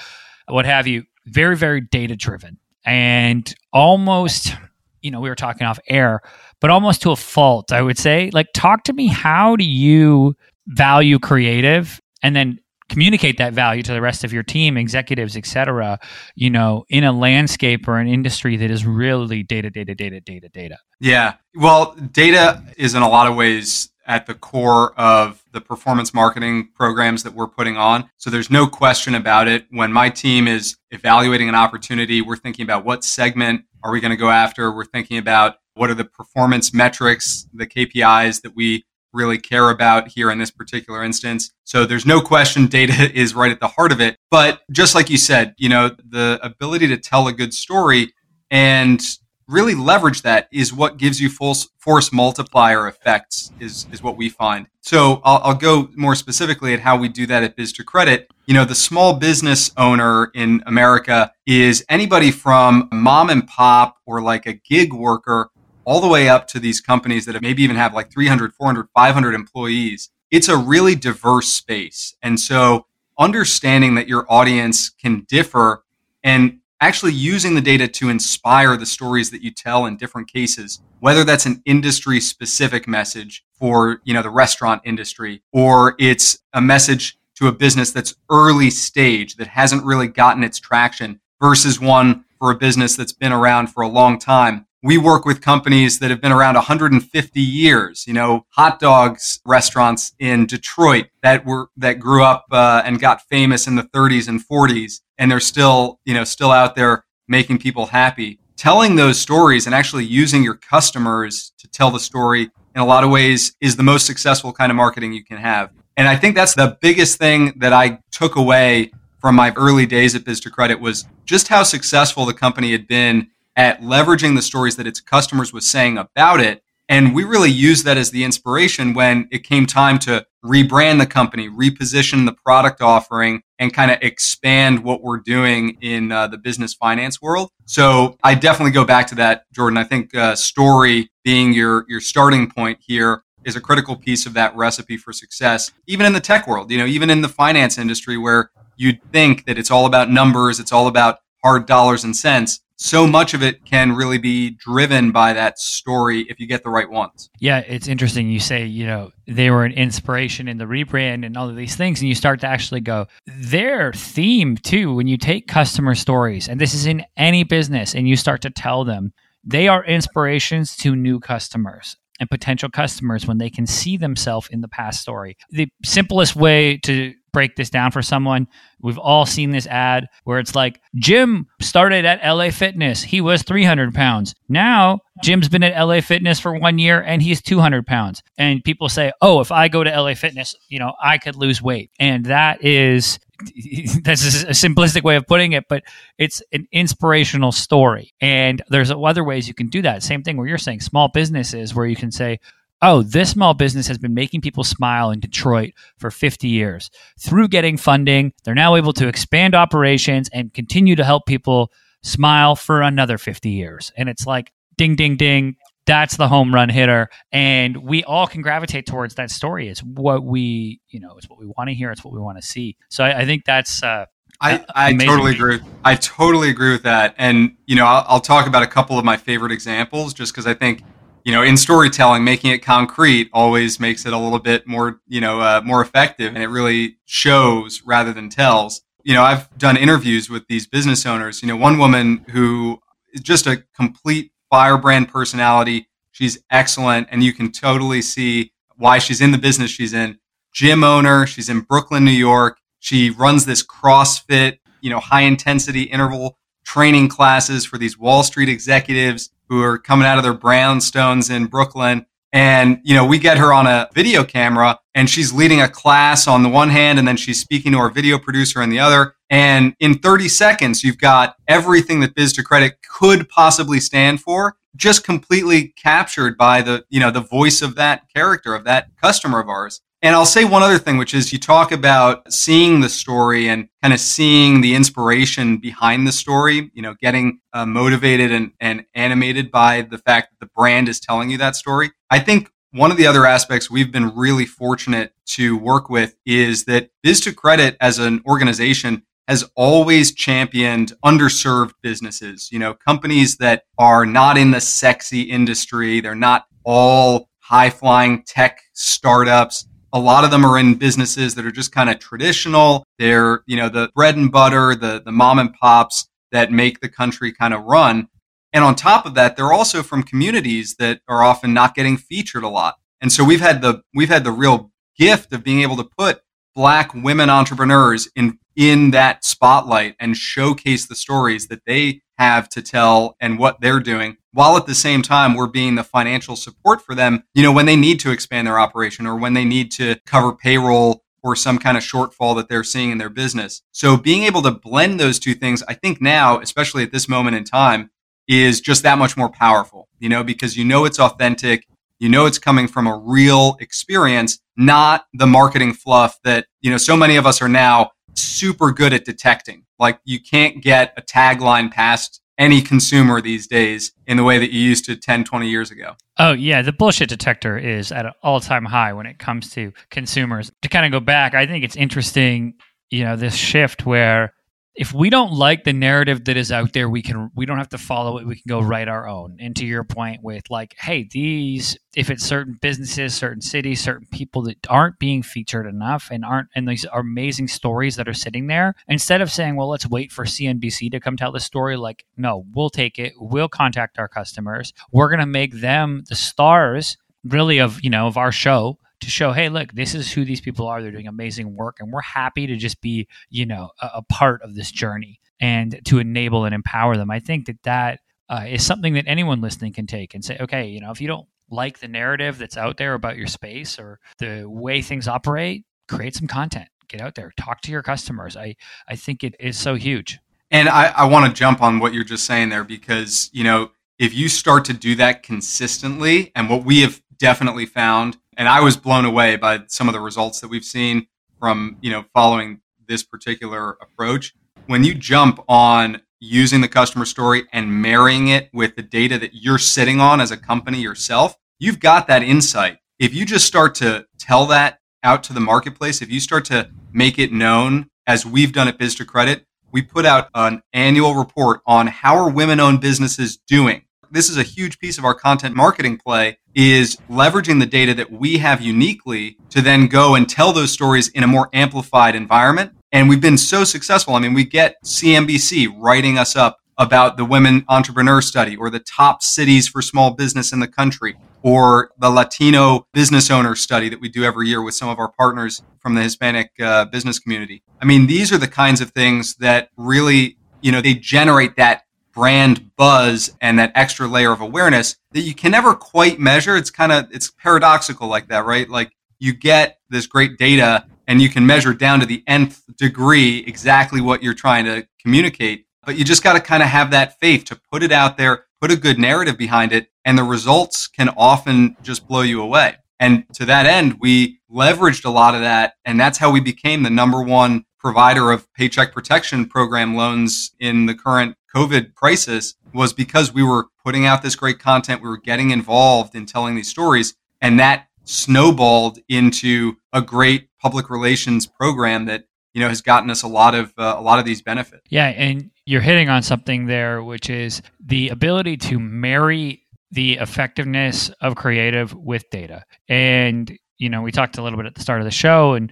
what 0.48 0.64
have 0.64 0.86
you, 0.86 1.04
very, 1.26 1.56
very 1.56 1.80
data 1.80 2.14
driven 2.16 2.58
and 2.84 3.52
almost, 3.72 4.54
you 5.02 5.10
know, 5.10 5.20
we 5.20 5.28
were 5.28 5.34
talking 5.34 5.66
off 5.66 5.80
air, 5.88 6.20
but 6.60 6.70
almost 6.70 7.02
to 7.02 7.10
a 7.10 7.16
fault, 7.16 7.72
I 7.72 7.82
would 7.82 7.98
say. 7.98 8.30
Like, 8.32 8.46
talk 8.54 8.84
to 8.84 8.92
me, 8.92 9.08
how 9.08 9.56
do 9.56 9.64
you 9.64 10.36
value 10.68 11.18
creative 11.18 12.00
and 12.22 12.34
then 12.34 12.60
communicate 12.88 13.38
that 13.38 13.52
value 13.52 13.82
to 13.82 13.92
the 13.92 14.00
rest 14.00 14.22
of 14.22 14.32
your 14.32 14.42
team 14.44 14.76
executives 14.76 15.36
etc 15.36 15.98
you 16.36 16.48
know 16.48 16.84
in 16.88 17.02
a 17.02 17.10
landscape 17.12 17.88
or 17.88 17.98
an 17.98 18.06
industry 18.06 18.56
that 18.56 18.70
is 18.70 18.86
really 18.86 19.42
data 19.42 19.70
data 19.70 19.94
data 19.94 20.20
data 20.20 20.48
data? 20.48 20.78
Yeah. 21.00 21.34
Well 21.54 21.96
data 22.12 22.62
is 22.76 22.94
in 22.94 23.02
a 23.02 23.08
lot 23.08 23.26
of 23.26 23.34
ways 23.34 23.90
at 24.06 24.26
the 24.26 24.34
core 24.34 24.98
of 24.98 25.42
the 25.52 25.60
performance 25.60 26.14
marketing 26.14 26.68
programs 26.74 27.22
that 27.24 27.34
we're 27.34 27.48
putting 27.48 27.76
on. 27.76 28.08
So 28.16 28.30
there's 28.30 28.50
no 28.50 28.66
question 28.66 29.14
about 29.14 29.48
it. 29.48 29.66
When 29.70 29.92
my 29.92 30.10
team 30.10 30.48
is 30.48 30.76
evaluating 30.90 31.48
an 31.48 31.54
opportunity, 31.54 32.22
we're 32.22 32.36
thinking 32.36 32.64
about 32.64 32.84
what 32.84 33.04
segment 33.04 33.62
are 33.82 33.92
we 33.92 34.00
going 34.00 34.10
to 34.10 34.16
go 34.16 34.30
after? 34.30 34.72
We're 34.72 34.84
thinking 34.84 35.18
about 35.18 35.56
what 35.74 35.90
are 35.90 35.94
the 35.94 36.04
performance 36.04 36.72
metrics, 36.72 37.46
the 37.52 37.66
KPIs 37.66 38.42
that 38.42 38.56
we 38.56 38.84
really 39.12 39.38
care 39.38 39.70
about 39.70 40.08
here 40.08 40.30
in 40.30 40.38
this 40.38 40.50
particular 40.50 41.02
instance. 41.02 41.50
So 41.64 41.86
there's 41.86 42.06
no 42.06 42.20
question 42.20 42.66
data 42.66 43.10
is 43.14 43.34
right 43.34 43.50
at 43.50 43.60
the 43.60 43.68
heart 43.68 43.92
of 43.92 44.00
it. 44.00 44.16
But 44.30 44.62
just 44.70 44.94
like 44.94 45.10
you 45.10 45.18
said, 45.18 45.54
you 45.56 45.68
know, 45.68 45.90
the 46.08 46.38
ability 46.42 46.88
to 46.88 46.96
tell 46.96 47.26
a 47.26 47.32
good 47.32 47.54
story 47.54 48.12
and 48.50 49.00
really 49.48 49.74
leverage 49.74 50.22
that 50.22 50.48
is 50.52 50.72
what 50.72 50.96
gives 50.96 51.20
you 51.20 51.28
full 51.28 51.54
force 51.78 52.12
multiplier 52.12 52.88
effects 52.88 53.52
is, 53.60 53.86
is 53.92 54.02
what 54.02 54.16
we 54.16 54.28
find. 54.28 54.66
So 54.80 55.20
I'll, 55.24 55.40
I'll 55.44 55.54
go 55.54 55.88
more 55.94 56.14
specifically 56.14 56.74
at 56.74 56.80
how 56.80 56.96
we 56.96 57.08
do 57.08 57.26
that 57.26 57.42
at 57.42 57.56
Biz2Credit. 57.56 58.26
You 58.46 58.54
know, 58.54 58.64
the 58.64 58.74
small 58.74 59.18
business 59.18 59.70
owner 59.76 60.30
in 60.34 60.62
America 60.66 61.32
is 61.46 61.84
anybody 61.88 62.30
from 62.30 62.88
mom 62.92 63.30
and 63.30 63.46
pop 63.46 63.96
or 64.06 64.20
like 64.20 64.46
a 64.46 64.54
gig 64.54 64.92
worker 64.92 65.50
all 65.84 66.00
the 66.00 66.08
way 66.08 66.28
up 66.28 66.48
to 66.48 66.58
these 66.58 66.80
companies 66.80 67.26
that 67.26 67.40
maybe 67.40 67.62
even 67.62 67.76
have 67.76 67.94
like 67.94 68.12
300, 68.12 68.52
400, 68.54 68.88
500 68.94 69.34
employees. 69.34 70.10
It's 70.30 70.48
a 70.48 70.56
really 70.56 70.96
diverse 70.96 71.48
space. 71.48 72.16
And 72.22 72.40
so 72.40 72.86
understanding 73.18 73.94
that 73.94 74.08
your 74.08 74.26
audience 74.28 74.90
can 74.90 75.24
differ 75.28 75.84
and 76.22 76.58
actually 76.80 77.12
using 77.12 77.54
the 77.54 77.60
data 77.60 77.88
to 77.88 78.08
inspire 78.08 78.76
the 78.76 78.86
stories 78.86 79.30
that 79.30 79.42
you 79.42 79.50
tell 79.50 79.86
in 79.86 79.96
different 79.96 80.30
cases 80.30 80.80
whether 81.00 81.24
that's 81.24 81.46
an 81.46 81.62
industry 81.64 82.20
specific 82.20 82.86
message 82.86 83.44
for 83.58 84.00
you 84.04 84.12
know 84.12 84.22
the 84.22 84.30
restaurant 84.30 84.82
industry 84.84 85.42
or 85.52 85.94
it's 85.98 86.38
a 86.52 86.60
message 86.60 87.18
to 87.34 87.48
a 87.48 87.52
business 87.52 87.92
that's 87.92 88.14
early 88.30 88.70
stage 88.70 89.36
that 89.36 89.46
hasn't 89.46 89.84
really 89.84 90.08
gotten 90.08 90.42
its 90.42 90.58
traction 90.58 91.20
versus 91.40 91.80
one 91.80 92.24
for 92.38 92.50
a 92.50 92.56
business 92.56 92.96
that's 92.96 93.12
been 93.12 93.32
around 93.32 93.68
for 93.68 93.82
a 93.82 93.88
long 93.88 94.18
time 94.18 94.65
we 94.86 94.96
work 94.96 95.24
with 95.24 95.40
companies 95.40 95.98
that 95.98 96.10
have 96.10 96.20
been 96.20 96.32
around 96.32 96.54
150 96.54 97.40
years 97.40 98.06
you 98.06 98.14
know 98.14 98.46
hot 98.50 98.78
dogs 98.78 99.40
restaurants 99.44 100.12
in 100.18 100.46
detroit 100.46 101.06
that 101.22 101.44
were 101.44 101.68
that 101.76 101.94
grew 101.98 102.22
up 102.22 102.46
uh, 102.52 102.82
and 102.84 103.00
got 103.00 103.20
famous 103.22 103.66
in 103.66 103.74
the 103.74 103.82
30s 103.82 104.28
and 104.28 104.46
40s 104.46 105.00
and 105.18 105.30
they're 105.30 105.40
still 105.40 106.00
you 106.04 106.14
know 106.14 106.24
still 106.24 106.50
out 106.50 106.74
there 106.74 107.04
making 107.28 107.58
people 107.58 107.86
happy. 107.86 108.38
Telling 108.56 108.96
those 108.96 109.18
stories 109.18 109.66
and 109.66 109.74
actually 109.74 110.04
using 110.04 110.42
your 110.42 110.54
customers 110.54 111.52
to 111.58 111.68
tell 111.68 111.90
the 111.90 112.00
story 112.00 112.50
in 112.74 112.80
a 112.80 112.86
lot 112.86 113.04
of 113.04 113.10
ways 113.10 113.54
is 113.60 113.76
the 113.76 113.82
most 113.82 114.06
successful 114.06 114.52
kind 114.52 114.70
of 114.70 114.76
marketing 114.76 115.12
you 115.12 115.24
can 115.24 115.38
have. 115.38 115.70
And 115.98 116.06
i 116.06 116.16
think 116.16 116.34
that's 116.34 116.54
the 116.54 116.76
biggest 116.80 117.18
thing 117.18 117.54
that 117.56 117.72
i 117.72 117.98
took 118.10 118.36
away 118.36 118.92
from 119.18 119.34
my 119.34 119.52
early 119.56 119.86
days 119.86 120.14
at 120.14 120.22
Biz2Credit 120.22 120.78
was 120.78 121.06
just 121.24 121.48
how 121.48 121.62
successful 121.62 122.26
the 122.26 122.34
company 122.34 122.70
had 122.72 122.86
been 122.86 123.28
at 123.56 123.80
leveraging 123.80 124.36
the 124.36 124.42
stories 124.42 124.76
that 124.76 124.86
its 124.86 125.00
customers 125.00 125.52
was 125.52 125.66
saying 125.68 125.98
about 125.98 126.40
it. 126.40 126.62
And 126.88 127.14
we 127.14 127.24
really 127.24 127.50
used 127.50 127.84
that 127.86 127.96
as 127.96 128.10
the 128.10 128.22
inspiration 128.22 128.94
when 128.94 129.26
it 129.32 129.40
came 129.40 129.66
time 129.66 129.98
to 130.00 130.24
rebrand 130.44 131.00
the 131.00 131.06
company, 131.06 131.48
reposition 131.48 132.26
the 132.26 132.32
product 132.32 132.80
offering, 132.80 133.42
and 133.58 133.72
kind 133.72 133.90
of 133.90 133.98
expand 134.02 134.84
what 134.84 135.02
we're 135.02 135.18
doing 135.18 135.78
in 135.80 136.12
uh, 136.12 136.28
the 136.28 136.38
business 136.38 136.74
finance 136.74 137.20
world. 137.20 137.50
So 137.64 138.16
I 138.22 138.34
definitely 138.34 138.70
go 138.70 138.84
back 138.84 139.08
to 139.08 139.16
that, 139.16 139.44
Jordan. 139.52 139.78
I 139.78 139.84
think 139.84 140.14
uh, 140.14 140.36
story 140.36 141.10
being 141.24 141.52
your 141.52 141.84
your 141.88 142.00
starting 142.00 142.48
point 142.48 142.78
here 142.80 143.24
is 143.44 143.56
a 143.56 143.60
critical 143.60 143.96
piece 143.96 144.26
of 144.26 144.34
that 144.34 144.54
recipe 144.54 144.96
for 144.96 145.12
success. 145.12 145.72
Even 145.88 146.06
in 146.06 146.12
the 146.12 146.20
tech 146.20 146.46
world, 146.46 146.70
you 146.70 146.78
know, 146.78 146.86
even 146.86 147.10
in 147.10 147.20
the 147.20 147.28
finance 147.28 147.78
industry, 147.78 148.16
where 148.16 148.50
you'd 148.76 149.00
think 149.12 149.44
that 149.46 149.58
it's 149.58 149.72
all 149.72 149.86
about 149.86 150.08
numbers, 150.08 150.60
it's 150.60 150.72
all 150.72 150.86
about 150.86 151.18
hard 151.42 151.66
dollars 151.66 152.04
and 152.04 152.14
cents 152.16 152.60
so 152.76 153.06
much 153.06 153.34
of 153.34 153.42
it 153.42 153.64
can 153.64 153.92
really 153.92 154.18
be 154.18 154.50
driven 154.50 155.10
by 155.10 155.32
that 155.32 155.58
story 155.58 156.26
if 156.28 156.38
you 156.38 156.46
get 156.46 156.62
the 156.62 156.70
right 156.70 156.88
ones. 156.88 157.30
Yeah, 157.40 157.60
it's 157.60 157.88
interesting. 157.88 158.30
You 158.30 158.40
say, 158.40 158.64
you 158.64 158.86
know, 158.86 159.12
they 159.26 159.50
were 159.50 159.64
an 159.64 159.72
inspiration 159.72 160.46
in 160.46 160.58
the 160.58 160.64
rebrand 160.66 161.24
and 161.24 161.36
all 161.36 161.48
of 161.48 161.56
these 161.56 161.76
things, 161.76 162.00
and 162.00 162.08
you 162.08 162.14
start 162.14 162.40
to 162.40 162.46
actually 162.46 162.80
go, 162.80 163.06
their 163.26 163.92
theme 163.92 164.56
too, 164.56 164.94
when 164.94 165.06
you 165.06 165.16
take 165.16 165.48
customer 165.48 165.94
stories, 165.94 166.48
and 166.48 166.60
this 166.60 166.74
is 166.74 166.86
in 166.86 167.04
any 167.16 167.44
business, 167.44 167.94
and 167.94 168.08
you 168.08 168.16
start 168.16 168.42
to 168.42 168.50
tell 168.50 168.84
them, 168.84 169.12
they 169.42 169.68
are 169.68 169.84
inspirations 169.84 170.76
to 170.76 170.94
new 170.94 171.20
customers 171.20 171.96
and 172.18 172.30
potential 172.30 172.68
customers 172.68 173.26
when 173.26 173.38
they 173.38 173.50
can 173.50 173.66
see 173.66 173.96
themselves 173.96 174.48
in 174.50 174.60
the 174.60 174.68
past 174.68 175.00
story. 175.00 175.36
The 175.50 175.68
simplest 175.84 176.34
way 176.34 176.78
to 176.78 177.14
break 177.36 177.54
this 177.54 177.68
down 177.68 177.90
for 177.90 178.00
someone, 178.00 178.48
we've 178.80 178.96
all 178.96 179.26
seen 179.26 179.50
this 179.50 179.66
ad 179.66 180.06
where 180.24 180.38
it's 180.38 180.54
like 180.54 180.80
Jim 180.94 181.46
started 181.60 182.06
at 182.06 182.26
LA 182.26 182.48
Fitness. 182.48 183.02
He 183.02 183.20
was 183.20 183.42
300 183.42 183.92
pounds. 183.92 184.34
Now 184.48 185.00
Jim's 185.22 185.50
been 185.50 185.62
at 185.62 185.78
LA 185.78 186.00
Fitness 186.00 186.40
for 186.40 186.54
one 186.58 186.78
year 186.78 186.98
and 187.02 187.20
he's 187.20 187.42
200 187.42 187.86
pounds. 187.86 188.22
And 188.38 188.64
people 188.64 188.88
say, 188.88 189.12
oh, 189.20 189.40
if 189.40 189.52
I 189.52 189.68
go 189.68 189.84
to 189.84 189.90
LA 189.90 190.14
Fitness, 190.14 190.54
you 190.70 190.78
know, 190.78 190.94
I 190.98 191.18
could 191.18 191.36
lose 191.36 191.60
weight. 191.60 191.90
And 192.00 192.24
that 192.24 192.64
is 192.64 193.18
that's 194.02 194.44
a 194.44 194.52
simplistic 194.52 195.02
way 195.02 195.16
of 195.16 195.26
putting 195.26 195.52
it, 195.52 195.64
but 195.68 195.82
it's 196.16 196.42
an 196.54 196.66
inspirational 196.72 197.52
story. 197.52 198.14
And 198.18 198.62
there's 198.70 198.90
other 198.90 199.24
ways 199.24 199.46
you 199.46 199.52
can 199.52 199.68
do 199.68 199.82
that. 199.82 200.02
Same 200.02 200.22
thing 200.22 200.38
where 200.38 200.46
you're 200.46 200.56
saying 200.56 200.80
small 200.80 201.08
businesses 201.08 201.74
where 201.74 201.84
you 201.84 201.96
can 201.96 202.10
say, 202.10 202.40
oh, 202.82 203.02
this 203.02 203.30
small 203.30 203.54
business 203.54 203.86
has 203.88 203.98
been 203.98 204.14
making 204.14 204.40
people 204.40 204.64
smile 204.64 205.10
in 205.10 205.20
Detroit 205.20 205.72
for 205.98 206.10
50 206.10 206.48
years. 206.48 206.90
Through 207.18 207.48
getting 207.48 207.76
funding, 207.76 208.32
they're 208.44 208.54
now 208.54 208.76
able 208.76 208.92
to 208.94 209.08
expand 209.08 209.54
operations 209.54 210.28
and 210.32 210.52
continue 210.52 210.96
to 210.96 211.04
help 211.04 211.26
people 211.26 211.72
smile 212.02 212.56
for 212.56 212.82
another 212.82 213.18
50 213.18 213.50
years. 213.50 213.92
And 213.96 214.08
it's 214.08 214.26
like, 214.26 214.52
ding, 214.76 214.96
ding, 214.96 215.16
ding. 215.16 215.56
That's 215.86 216.16
the 216.16 216.28
home 216.28 216.52
run 216.52 216.68
hitter. 216.68 217.08
And 217.30 217.76
we 217.76 218.02
all 218.04 218.26
can 218.26 218.42
gravitate 218.42 218.86
towards 218.86 219.14
that 219.14 219.30
story. 219.30 219.68
It's 219.68 219.80
what 219.80 220.24
we, 220.24 220.80
you 220.88 220.98
know, 220.98 221.16
it's 221.16 221.30
what 221.30 221.38
we 221.38 221.46
want 221.46 221.68
to 221.68 221.74
hear. 221.74 221.92
It's 221.92 222.04
what 222.04 222.12
we 222.12 222.20
want 222.20 222.38
to 222.38 222.46
see. 222.46 222.76
So 222.88 223.04
I, 223.04 223.20
I 223.20 223.24
think 223.24 223.44
that's, 223.44 223.82
uh, 223.82 224.06
I, 224.40 224.64
I 224.74 224.92
totally 224.94 225.32
agree. 225.32 225.60
I 225.84 225.94
totally 225.94 226.50
agree 226.50 226.72
with 226.72 226.82
that. 226.82 227.14
And, 227.16 227.56
you 227.66 227.76
know, 227.76 227.86
I'll, 227.86 228.04
I'll 228.08 228.20
talk 228.20 228.46
about 228.46 228.62
a 228.62 228.66
couple 228.66 228.98
of 228.98 229.04
my 229.04 229.16
favorite 229.16 229.52
examples 229.52 230.12
just 230.12 230.32
because 230.32 230.46
I 230.46 230.54
think 230.54 230.82
you 231.26 231.32
know, 231.32 231.42
in 231.42 231.56
storytelling, 231.56 232.22
making 232.22 232.52
it 232.52 232.58
concrete 232.58 233.28
always 233.32 233.80
makes 233.80 234.06
it 234.06 234.12
a 234.12 234.16
little 234.16 234.38
bit 234.38 234.64
more, 234.64 235.00
you 235.08 235.20
know, 235.20 235.40
uh, 235.40 235.60
more 235.64 235.82
effective, 235.82 236.32
and 236.32 236.40
it 236.40 236.46
really 236.46 236.98
shows 237.04 237.82
rather 237.84 238.12
than 238.12 238.28
tells. 238.28 238.82
You 239.02 239.14
know, 239.14 239.24
I've 239.24 239.50
done 239.58 239.76
interviews 239.76 240.30
with 240.30 240.46
these 240.46 240.68
business 240.68 241.04
owners. 241.04 241.42
You 241.42 241.48
know, 241.48 241.56
one 241.56 241.78
woman 241.78 242.24
who 242.30 242.80
is 243.12 243.22
just 243.22 243.48
a 243.48 243.64
complete 243.74 244.30
firebrand 244.50 245.08
personality. 245.08 245.88
She's 246.12 246.38
excellent, 246.48 247.08
and 247.10 247.24
you 247.24 247.32
can 247.32 247.50
totally 247.50 248.02
see 248.02 248.52
why 248.76 248.98
she's 248.98 249.20
in 249.20 249.32
the 249.32 249.38
business 249.38 249.68
she's 249.68 249.94
in. 249.94 250.20
Gym 250.52 250.84
owner. 250.84 251.26
She's 251.26 251.48
in 251.48 251.62
Brooklyn, 251.62 252.04
New 252.04 252.12
York. 252.12 252.58
She 252.78 253.10
runs 253.10 253.46
this 253.46 253.66
CrossFit, 253.66 254.58
you 254.80 254.90
know, 254.90 255.00
high 255.00 255.22
intensity 255.22 255.82
interval 255.82 256.38
training 256.66 257.08
classes 257.08 257.64
for 257.64 257.78
these 257.78 257.96
Wall 257.96 258.22
Street 258.22 258.48
executives 258.48 259.30
who 259.48 259.62
are 259.62 259.78
coming 259.78 260.06
out 260.06 260.18
of 260.18 260.24
their 260.24 260.34
brownstones 260.34 261.34
in 261.34 261.46
Brooklyn. 261.46 262.04
And, 262.32 262.80
you 262.82 262.94
know, 262.94 263.06
we 263.06 263.18
get 263.18 263.38
her 263.38 263.52
on 263.52 263.66
a 263.66 263.88
video 263.94 264.24
camera 264.24 264.78
and 264.94 265.08
she's 265.08 265.32
leading 265.32 265.62
a 265.62 265.68
class 265.68 266.26
on 266.26 266.42
the 266.42 266.48
one 266.48 266.68
hand 266.68 266.98
and 266.98 267.06
then 267.06 267.16
she's 267.16 267.40
speaking 267.40 267.72
to 267.72 267.78
our 267.78 267.88
video 267.88 268.18
producer 268.18 268.60
on 268.60 268.68
the 268.68 268.80
other. 268.80 269.14
And 269.30 269.74
in 269.80 269.98
30 269.98 270.28
seconds, 270.28 270.84
you've 270.84 270.98
got 270.98 271.36
everything 271.48 272.00
that 272.00 272.14
Biz2Credit 272.14 272.72
could 272.90 273.28
possibly 273.28 273.80
stand 273.80 274.20
for 274.20 274.56
just 274.74 275.04
completely 275.04 275.68
captured 275.68 276.36
by 276.36 276.60
the, 276.60 276.84
you 276.90 277.00
know, 277.00 277.10
the 277.10 277.20
voice 277.20 277.62
of 277.62 277.76
that 277.76 278.02
character, 278.14 278.54
of 278.54 278.64
that 278.64 278.88
customer 279.00 279.40
of 279.40 279.48
ours. 279.48 279.80
And 280.02 280.14
I'll 280.14 280.26
say 280.26 280.44
one 280.44 280.62
other 280.62 280.78
thing, 280.78 280.98
which 280.98 281.14
is 281.14 281.32
you 281.32 281.38
talk 281.38 281.72
about 281.72 282.30
seeing 282.32 282.80
the 282.80 282.88
story 282.88 283.48
and 283.48 283.68
kind 283.82 283.94
of 283.94 284.00
seeing 284.00 284.60
the 284.60 284.74
inspiration 284.74 285.56
behind 285.56 286.06
the 286.06 286.12
story, 286.12 286.70
you 286.74 286.82
know, 286.82 286.94
getting 287.00 287.40
uh, 287.54 287.64
motivated 287.64 288.30
and, 288.30 288.52
and 288.60 288.84
animated 288.94 289.50
by 289.50 289.82
the 289.82 289.98
fact 289.98 290.30
that 290.30 290.44
the 290.44 290.50
brand 290.54 290.88
is 290.88 291.00
telling 291.00 291.30
you 291.30 291.38
that 291.38 291.56
story. 291.56 291.92
I 292.10 292.18
think 292.18 292.50
one 292.72 292.90
of 292.90 292.98
the 292.98 293.06
other 293.06 293.24
aspects 293.24 293.70
we've 293.70 293.90
been 293.90 294.14
really 294.14 294.44
fortunate 294.44 295.14
to 295.24 295.56
work 295.56 295.88
with 295.88 296.14
is 296.26 296.66
that 296.66 296.90
Biz2Credit 297.04 297.76
as 297.80 297.98
an 297.98 298.20
organization 298.26 299.02
has 299.28 299.50
always 299.56 300.14
championed 300.14 300.92
underserved 301.04 301.72
businesses, 301.82 302.50
you 302.52 302.58
know, 302.58 302.74
companies 302.74 303.38
that 303.38 303.62
are 303.78 304.04
not 304.04 304.36
in 304.36 304.50
the 304.50 304.60
sexy 304.60 305.22
industry. 305.22 306.00
They're 306.00 306.14
not 306.14 306.46
all 306.64 307.30
high 307.38 307.70
flying 307.70 308.24
tech 308.24 308.60
startups 308.74 309.66
a 309.92 309.98
lot 309.98 310.24
of 310.24 310.30
them 310.30 310.44
are 310.44 310.58
in 310.58 310.74
businesses 310.74 311.34
that 311.34 311.46
are 311.46 311.52
just 311.52 311.72
kind 311.72 311.88
of 311.88 311.98
traditional. 311.98 312.84
They're, 312.98 313.42
you 313.46 313.56
know, 313.56 313.68
the 313.68 313.90
bread 313.94 314.16
and 314.16 314.30
butter, 314.30 314.74
the, 314.74 315.02
the 315.04 315.12
mom 315.12 315.38
and 315.38 315.52
pops 315.54 316.08
that 316.32 316.50
make 316.50 316.80
the 316.80 316.88
country 316.88 317.32
kind 317.32 317.54
of 317.54 317.64
run. 317.64 318.08
And 318.52 318.64
on 318.64 318.74
top 318.74 319.06
of 319.06 319.14
that, 319.14 319.36
they're 319.36 319.52
also 319.52 319.82
from 319.82 320.02
communities 320.02 320.76
that 320.78 321.00
are 321.08 321.22
often 321.22 321.52
not 321.54 321.74
getting 321.74 321.96
featured 321.96 322.42
a 322.42 322.48
lot. 322.48 322.76
And 323.00 323.12
so 323.12 323.24
we've 323.24 323.40
had 323.40 323.62
the, 323.62 323.82
we've 323.94 324.08
had 324.08 324.24
the 324.24 324.32
real 324.32 324.70
gift 324.98 325.32
of 325.32 325.44
being 325.44 325.60
able 325.60 325.76
to 325.76 325.84
put 325.84 326.20
black 326.54 326.94
women 326.94 327.28
entrepreneurs 327.28 328.08
in, 328.16 328.38
in 328.56 328.90
that 328.92 329.24
spotlight 329.24 329.94
and 330.00 330.16
showcase 330.16 330.86
the 330.86 330.94
stories 330.94 331.48
that 331.48 331.60
they 331.66 332.00
have 332.18 332.48
to 332.48 332.62
tell 332.62 333.16
and 333.20 333.38
what 333.38 333.60
they're 333.60 333.80
doing 333.80 334.16
while 334.32 334.56
at 334.56 334.66
the 334.66 334.74
same 334.74 335.02
time 335.02 335.34
we're 335.34 335.46
being 335.46 335.74
the 335.74 335.84
financial 335.84 336.36
support 336.36 336.80
for 336.82 336.94
them 336.94 337.24
you 337.34 337.42
know 337.42 337.52
when 337.52 337.66
they 337.66 337.76
need 337.76 338.00
to 338.00 338.10
expand 338.10 338.46
their 338.46 338.58
operation 338.58 339.06
or 339.06 339.16
when 339.16 339.34
they 339.34 339.44
need 339.44 339.70
to 339.70 339.96
cover 340.06 340.32
payroll 340.34 341.02
or 341.22 341.34
some 341.34 341.58
kind 341.58 341.76
of 341.76 341.82
shortfall 341.82 342.36
that 342.36 342.48
they're 342.48 342.64
seeing 342.64 342.90
in 342.90 342.98
their 342.98 343.10
business 343.10 343.62
so 343.72 343.96
being 343.96 344.24
able 344.24 344.42
to 344.42 344.50
blend 344.50 344.98
those 344.98 345.18
two 345.18 345.34
things 345.34 345.62
i 345.68 345.74
think 345.74 346.00
now 346.00 346.40
especially 346.40 346.82
at 346.82 346.92
this 346.92 347.08
moment 347.08 347.36
in 347.36 347.44
time 347.44 347.90
is 348.28 348.60
just 348.60 348.82
that 348.82 348.98
much 348.98 349.16
more 349.16 349.30
powerful 349.30 349.88
you 349.98 350.08
know 350.08 350.22
because 350.22 350.56
you 350.56 350.64
know 350.64 350.84
it's 350.84 351.00
authentic 351.00 351.66
you 351.98 352.08
know 352.08 352.26
it's 352.26 352.38
coming 352.38 352.68
from 352.68 352.86
a 352.86 352.96
real 352.96 353.56
experience 353.60 354.38
not 354.56 355.06
the 355.12 355.26
marketing 355.26 355.72
fluff 355.72 356.18
that 356.24 356.46
you 356.60 356.70
know 356.70 356.76
so 356.76 356.96
many 356.96 357.16
of 357.16 357.26
us 357.26 357.42
are 357.42 357.48
now 357.48 357.90
super 358.18 358.72
good 358.72 358.92
at 358.92 359.04
detecting. 359.04 359.64
Like 359.78 360.00
you 360.04 360.20
can't 360.20 360.62
get 360.62 360.92
a 360.96 361.02
tagline 361.02 361.70
past 361.70 362.20
any 362.38 362.60
consumer 362.60 363.20
these 363.20 363.46
days 363.46 363.92
in 364.06 364.16
the 364.16 364.24
way 364.24 364.38
that 364.38 364.52
you 364.52 364.60
used 364.60 364.84
to 364.84 364.96
10, 364.96 365.24
20 365.24 365.48
years 365.48 365.70
ago. 365.70 365.94
Oh, 366.18 366.32
yeah. 366.32 366.60
The 366.60 366.72
bullshit 366.72 367.08
detector 367.08 367.56
is 367.56 367.90
at 367.92 368.04
an 368.04 368.12
all 368.22 368.40
time 368.40 368.66
high 368.66 368.92
when 368.92 369.06
it 369.06 369.18
comes 369.18 369.50
to 369.52 369.72
consumers. 369.90 370.50
To 370.62 370.68
kind 370.68 370.84
of 370.84 370.92
go 370.92 371.04
back, 371.04 371.34
I 371.34 371.46
think 371.46 371.64
it's 371.64 371.76
interesting 371.76 372.54
you 372.90 373.04
know, 373.04 373.16
this 373.16 373.34
shift 373.34 373.86
where 373.86 374.32
if 374.76 374.92
we 374.92 375.10
don't 375.10 375.32
like 375.32 375.64
the 375.64 375.72
narrative 375.72 376.24
that 376.26 376.36
is 376.36 376.52
out 376.52 376.72
there 376.72 376.88
we 376.88 377.02
can 377.02 377.30
we 377.34 377.46
don't 377.46 377.58
have 377.58 377.68
to 377.70 377.78
follow 377.78 378.18
it. 378.18 378.26
We 378.26 378.36
can 378.36 378.48
go 378.48 378.60
write 378.60 378.88
our 378.88 379.08
own. 379.08 379.36
And 379.40 379.54
to 379.56 379.66
your 379.66 379.84
point 379.84 380.22
with 380.22 380.44
like 380.50 380.74
hey 380.78 381.08
these 381.10 381.78
if 381.94 382.10
it's 382.10 382.24
certain 382.24 382.58
businesses 382.60 383.14
certain 383.14 383.40
cities 383.40 383.80
certain 383.80 384.06
people 384.10 384.42
that 384.42 384.58
aren't 384.68 384.98
being 384.98 385.22
featured 385.22 385.66
enough 385.66 386.08
and 386.10 386.24
aren't 386.24 386.48
and 386.54 386.68
these 386.68 386.84
are 386.84 387.00
amazing 387.00 387.48
stories 387.48 387.96
that 387.96 388.08
are 388.08 388.14
sitting 388.14 388.46
there 388.46 388.74
instead 388.88 389.20
of 389.20 389.30
saying 389.30 389.56
well 389.56 389.68
let's 389.68 389.88
wait 389.88 390.12
for 390.12 390.24
cnbc 390.24 390.90
to 390.90 391.00
come 391.00 391.16
tell 391.16 391.32
the 391.32 391.40
story 391.40 391.76
like 391.76 392.04
no 392.16 392.44
we'll 392.54 392.70
take 392.70 392.98
it. 392.98 393.14
We'll 393.18 393.48
contact 393.48 393.98
our 393.98 394.08
customers. 394.08 394.72
We're 394.92 395.08
to 395.20 395.26
make 395.26 395.52
them 395.52 396.04
the 396.08 396.14
stars 396.14 396.96
really 397.24 397.58
of 397.58 397.82
you 397.82 397.90
know 397.90 398.06
of 398.06 398.16
our 398.16 398.32
show 398.32 398.78
to 399.00 399.10
show, 399.10 399.32
hey, 399.32 399.48
look, 399.48 399.72
this 399.72 399.94
is 399.94 400.12
who 400.12 400.24
these 400.24 400.40
people 400.40 400.66
are. 400.66 400.80
They're 400.80 400.90
doing 400.90 401.08
amazing 401.08 401.54
work, 401.56 401.78
and 401.80 401.92
we're 401.92 402.00
happy 402.00 402.46
to 402.46 402.56
just 402.56 402.80
be, 402.80 403.08
you 403.28 403.46
know, 403.46 403.70
a, 403.80 403.90
a 403.96 404.02
part 404.02 404.42
of 404.42 404.54
this 404.54 404.70
journey 404.70 405.20
and 405.40 405.80
to 405.84 405.98
enable 405.98 406.44
and 406.44 406.54
empower 406.54 406.96
them. 406.96 407.10
I 407.10 407.20
think 407.20 407.46
that 407.46 407.62
that 407.64 408.00
uh, 408.28 408.44
is 408.48 408.64
something 408.64 408.94
that 408.94 409.04
anyone 409.06 409.40
listening 409.40 409.72
can 409.72 409.86
take 409.86 410.14
and 410.14 410.24
say, 410.24 410.36
okay, 410.40 410.66
you 410.66 410.80
know, 410.80 410.90
if 410.90 411.00
you 411.00 411.08
don't 411.08 411.28
like 411.50 411.78
the 411.78 411.88
narrative 411.88 412.38
that's 412.38 412.56
out 412.56 412.76
there 412.76 412.94
about 412.94 413.16
your 413.16 413.26
space 413.26 413.78
or 413.78 414.00
the 414.18 414.44
way 414.46 414.82
things 414.82 415.06
operate, 415.06 415.64
create 415.88 416.14
some 416.14 416.26
content. 416.26 416.68
Get 416.88 417.00
out 417.00 417.14
there, 417.14 417.32
talk 417.36 417.60
to 417.62 417.72
your 417.72 417.82
customers. 417.82 418.36
I 418.36 418.54
I 418.88 418.94
think 418.94 419.24
it 419.24 419.34
is 419.40 419.58
so 419.58 419.74
huge. 419.74 420.20
And 420.52 420.68
I, 420.68 420.86
I 420.86 421.04
want 421.06 421.26
to 421.26 421.36
jump 421.36 421.60
on 421.60 421.80
what 421.80 421.92
you're 421.92 422.04
just 422.04 422.24
saying 422.24 422.50
there 422.50 422.62
because 422.62 423.28
you 423.32 423.42
know 423.42 423.72
if 423.98 424.14
you 424.14 424.28
start 424.28 424.64
to 424.66 424.72
do 424.72 424.94
that 424.96 425.22
consistently, 425.22 426.30
and 426.36 426.48
what 426.48 426.64
we 426.64 426.82
have 426.82 427.02
definitely 427.18 427.66
found 427.66 428.18
and 428.36 428.48
I 428.48 428.60
was 428.60 428.76
blown 428.76 429.04
away 429.04 429.36
by 429.36 429.62
some 429.68 429.88
of 429.88 429.94
the 429.94 430.00
results 430.00 430.40
that 430.40 430.48
we've 430.48 430.64
seen 430.64 431.06
from 431.38 431.76
you 431.80 431.90
know 431.90 432.04
following 432.14 432.60
this 432.88 433.02
particular 433.02 433.76
approach. 433.80 434.34
When 434.66 434.84
you 434.84 434.94
jump 434.94 435.40
on 435.48 436.02
using 436.20 436.60
the 436.60 436.68
customer 436.68 437.04
story 437.04 437.44
and 437.52 437.82
marrying 437.82 438.28
it 438.28 438.48
with 438.52 438.76
the 438.76 438.82
data 438.82 439.18
that 439.18 439.34
you're 439.34 439.58
sitting 439.58 440.00
on 440.00 440.20
as 440.20 440.30
a 440.30 440.36
company 440.36 440.80
yourself, 440.80 441.36
you've 441.58 441.80
got 441.80 442.06
that 442.08 442.22
insight. 442.22 442.78
If 442.98 443.14
you 443.14 443.24
just 443.24 443.46
start 443.46 443.74
to 443.76 444.06
tell 444.18 444.46
that 444.46 444.80
out 445.02 445.22
to 445.24 445.32
the 445.32 445.40
marketplace, 445.40 446.00
if 446.00 446.10
you 446.10 446.20
start 446.20 446.44
to 446.46 446.70
make 446.92 447.18
it 447.18 447.32
known, 447.32 447.90
as 448.06 448.24
we've 448.24 448.52
done 448.52 448.68
at 448.68 448.78
Biz2Credit, 448.78 449.44
we 449.72 449.82
put 449.82 450.06
out 450.06 450.28
an 450.34 450.62
annual 450.72 451.14
report 451.14 451.60
on 451.66 451.86
how 451.88 452.16
are 452.16 452.30
women-owned 452.30 452.80
businesses 452.80 453.36
doing 453.36 453.82
this 454.10 454.30
is 454.30 454.36
a 454.36 454.42
huge 454.42 454.78
piece 454.78 454.98
of 454.98 455.04
our 455.04 455.14
content 455.14 455.54
marketing 455.54 455.98
play 455.98 456.38
is 456.54 456.96
leveraging 457.10 457.60
the 457.60 457.66
data 457.66 457.94
that 457.94 458.10
we 458.10 458.38
have 458.38 458.62
uniquely 458.62 459.36
to 459.50 459.60
then 459.60 459.86
go 459.86 460.14
and 460.14 460.28
tell 460.28 460.52
those 460.52 460.72
stories 460.72 461.08
in 461.08 461.22
a 461.22 461.26
more 461.26 461.50
amplified 461.52 462.14
environment. 462.14 462.72
And 462.92 463.08
we've 463.08 463.20
been 463.20 463.38
so 463.38 463.64
successful. 463.64 464.14
I 464.14 464.20
mean, 464.20 464.34
we 464.34 464.44
get 464.44 464.76
CNBC 464.84 465.74
writing 465.76 466.18
us 466.18 466.36
up 466.36 466.58
about 466.78 467.16
the 467.16 467.24
women 467.24 467.64
entrepreneur 467.68 468.20
study 468.20 468.56
or 468.56 468.70
the 468.70 468.80
top 468.80 469.22
cities 469.22 469.66
for 469.68 469.80
small 469.82 470.12
business 470.12 470.52
in 470.52 470.60
the 470.60 470.68
country 470.68 471.16
or 471.42 471.90
the 471.98 472.10
Latino 472.10 472.86
business 472.92 473.30
owner 473.30 473.54
study 473.54 473.88
that 473.88 474.00
we 474.00 474.08
do 474.08 474.24
every 474.24 474.48
year 474.48 474.62
with 474.62 474.74
some 474.74 474.88
of 474.88 474.98
our 474.98 475.10
partners 475.12 475.62
from 475.80 475.94
the 475.94 476.02
Hispanic 476.02 476.50
uh, 476.60 476.84
business 476.86 477.18
community. 477.18 477.62
I 477.80 477.84
mean, 477.84 478.06
these 478.06 478.32
are 478.32 478.38
the 478.38 478.48
kinds 478.48 478.80
of 478.80 478.90
things 478.90 479.36
that 479.36 479.70
really, 479.76 480.38
you 480.60 480.72
know, 480.72 480.80
they 480.80 480.94
generate 480.94 481.56
that 481.56 481.82
brand 482.16 482.74
buzz 482.76 483.36
and 483.42 483.58
that 483.58 483.70
extra 483.74 484.08
layer 484.08 484.32
of 484.32 484.40
awareness 484.40 484.96
that 485.12 485.20
you 485.20 485.34
can 485.34 485.52
never 485.52 485.74
quite 485.74 486.18
measure. 486.18 486.56
It's 486.56 486.70
kind 486.70 486.90
of 486.90 487.06
it's 487.12 487.30
paradoxical 487.30 488.08
like 488.08 488.28
that, 488.28 488.46
right? 488.46 488.68
Like 488.68 488.96
you 489.18 489.34
get 489.34 489.80
this 489.90 490.06
great 490.06 490.38
data 490.38 490.86
and 491.06 491.20
you 491.20 491.28
can 491.28 491.46
measure 491.46 491.74
down 491.74 492.00
to 492.00 492.06
the 492.06 492.24
nth 492.26 492.62
degree 492.78 493.44
exactly 493.46 494.00
what 494.00 494.22
you're 494.22 494.34
trying 494.34 494.64
to 494.64 494.88
communicate, 495.00 495.66
but 495.84 495.96
you 495.96 496.04
just 496.04 496.24
got 496.24 496.32
to 496.32 496.40
kind 496.40 496.62
of 496.62 496.70
have 496.70 496.90
that 496.90 497.20
faith 497.20 497.44
to 497.44 497.60
put 497.70 497.82
it 497.82 497.92
out 497.92 498.16
there, 498.16 498.46
put 498.62 498.72
a 498.72 498.76
good 498.76 498.98
narrative 498.98 499.36
behind 499.36 499.72
it, 499.72 499.88
and 500.06 500.16
the 500.16 500.24
results 500.24 500.86
can 500.86 501.10
often 501.18 501.76
just 501.82 502.08
blow 502.08 502.22
you 502.22 502.40
away. 502.40 502.76
And 502.98 503.26
to 503.34 503.44
that 503.44 503.66
end, 503.66 503.98
we 504.00 504.40
leveraged 504.50 505.04
a 505.04 505.10
lot 505.10 505.34
of 505.34 505.42
that, 505.42 505.74
and 505.84 506.00
that's 506.00 506.16
how 506.16 506.30
we 506.30 506.40
became 506.40 506.82
the 506.82 506.90
number 506.90 507.20
one 507.20 507.66
provider 507.86 508.32
of 508.32 508.52
paycheck 508.52 508.92
protection 508.92 509.46
program 509.46 509.94
loans 509.94 510.50
in 510.58 510.86
the 510.86 510.94
current 510.94 511.36
COVID 511.54 511.94
crisis 511.94 512.56
was 512.74 512.92
because 512.92 513.32
we 513.32 513.44
were 513.44 513.66
putting 513.84 514.04
out 514.04 514.22
this 514.22 514.34
great 514.34 514.58
content. 514.58 515.02
We 515.02 515.08
were 515.08 515.16
getting 515.18 515.52
involved 515.52 516.16
in 516.16 516.26
telling 516.26 516.56
these 516.56 516.66
stories, 516.66 517.14
and 517.40 517.60
that 517.60 517.86
snowballed 518.02 518.98
into 519.08 519.76
a 519.92 520.02
great 520.02 520.48
public 520.60 520.90
relations 520.90 521.46
program 521.46 522.06
that 522.06 522.24
you 522.54 522.60
know 522.60 522.68
has 522.68 522.82
gotten 522.82 523.08
us 523.08 523.22
a 523.22 523.28
lot 523.28 523.54
of 523.54 523.72
uh, 523.78 523.94
a 523.96 524.02
lot 524.02 524.18
of 524.18 524.24
these 524.24 524.42
benefits. 524.42 524.82
Yeah, 524.90 525.06
and 525.06 525.52
you're 525.64 525.80
hitting 525.80 526.08
on 526.08 526.24
something 526.24 526.66
there, 526.66 527.04
which 527.04 527.30
is 527.30 527.62
the 527.78 528.08
ability 528.08 528.56
to 528.56 528.80
marry 528.80 529.62
the 529.92 530.14
effectiveness 530.14 531.10
of 531.20 531.36
creative 531.36 531.94
with 531.94 532.28
data. 532.30 532.64
And 532.88 533.56
you 533.78 533.88
know, 533.90 534.02
we 534.02 534.10
talked 534.10 534.38
a 534.38 534.42
little 534.42 534.56
bit 534.56 534.66
at 534.66 534.74
the 534.74 534.80
start 534.80 535.00
of 535.00 535.04
the 535.04 535.12
show, 535.12 535.54
and 535.54 535.70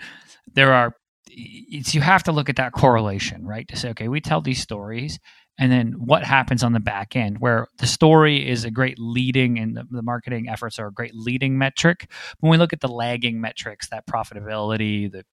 there 0.55 0.73
are 0.73 0.95
it's 1.37 1.95
you 1.95 2.01
have 2.01 2.23
to 2.25 2.33
look 2.33 2.49
at 2.49 2.57
that 2.57 2.73
correlation, 2.73 3.47
right? 3.47 3.67
To 3.69 3.77
say, 3.77 3.91
okay, 3.91 4.09
we 4.09 4.21
tell 4.21 4.41
these 4.41 4.61
stories 4.61 5.19
and 5.59 5.71
then 5.71 5.93
what 5.99 6.25
happens 6.25 6.63
on 6.63 6.73
the 6.73 6.81
back 6.81 7.15
end 7.15 7.39
where 7.39 7.69
the 7.79 7.87
story 7.87 8.49
is 8.49 8.65
a 8.65 8.71
great 8.71 8.99
leading 8.99 9.59
and 9.59 9.77
the, 9.77 9.85
the, 9.91 10.03
marketing 10.03 10.49
efforts 10.49 10.79
are 10.79 10.89
a 10.89 10.93
great 10.93 11.15
leading 11.15 11.59
metric. 11.59 12.11
When 12.41 12.51
we 12.51 12.57
look 12.57 12.73
at 12.73 12.81
the 12.81 12.89
lagging 12.89 13.41
metrics 13.41 13.89
that 13.91 14.07
profitability 14.07 15.11
the 15.11 15.25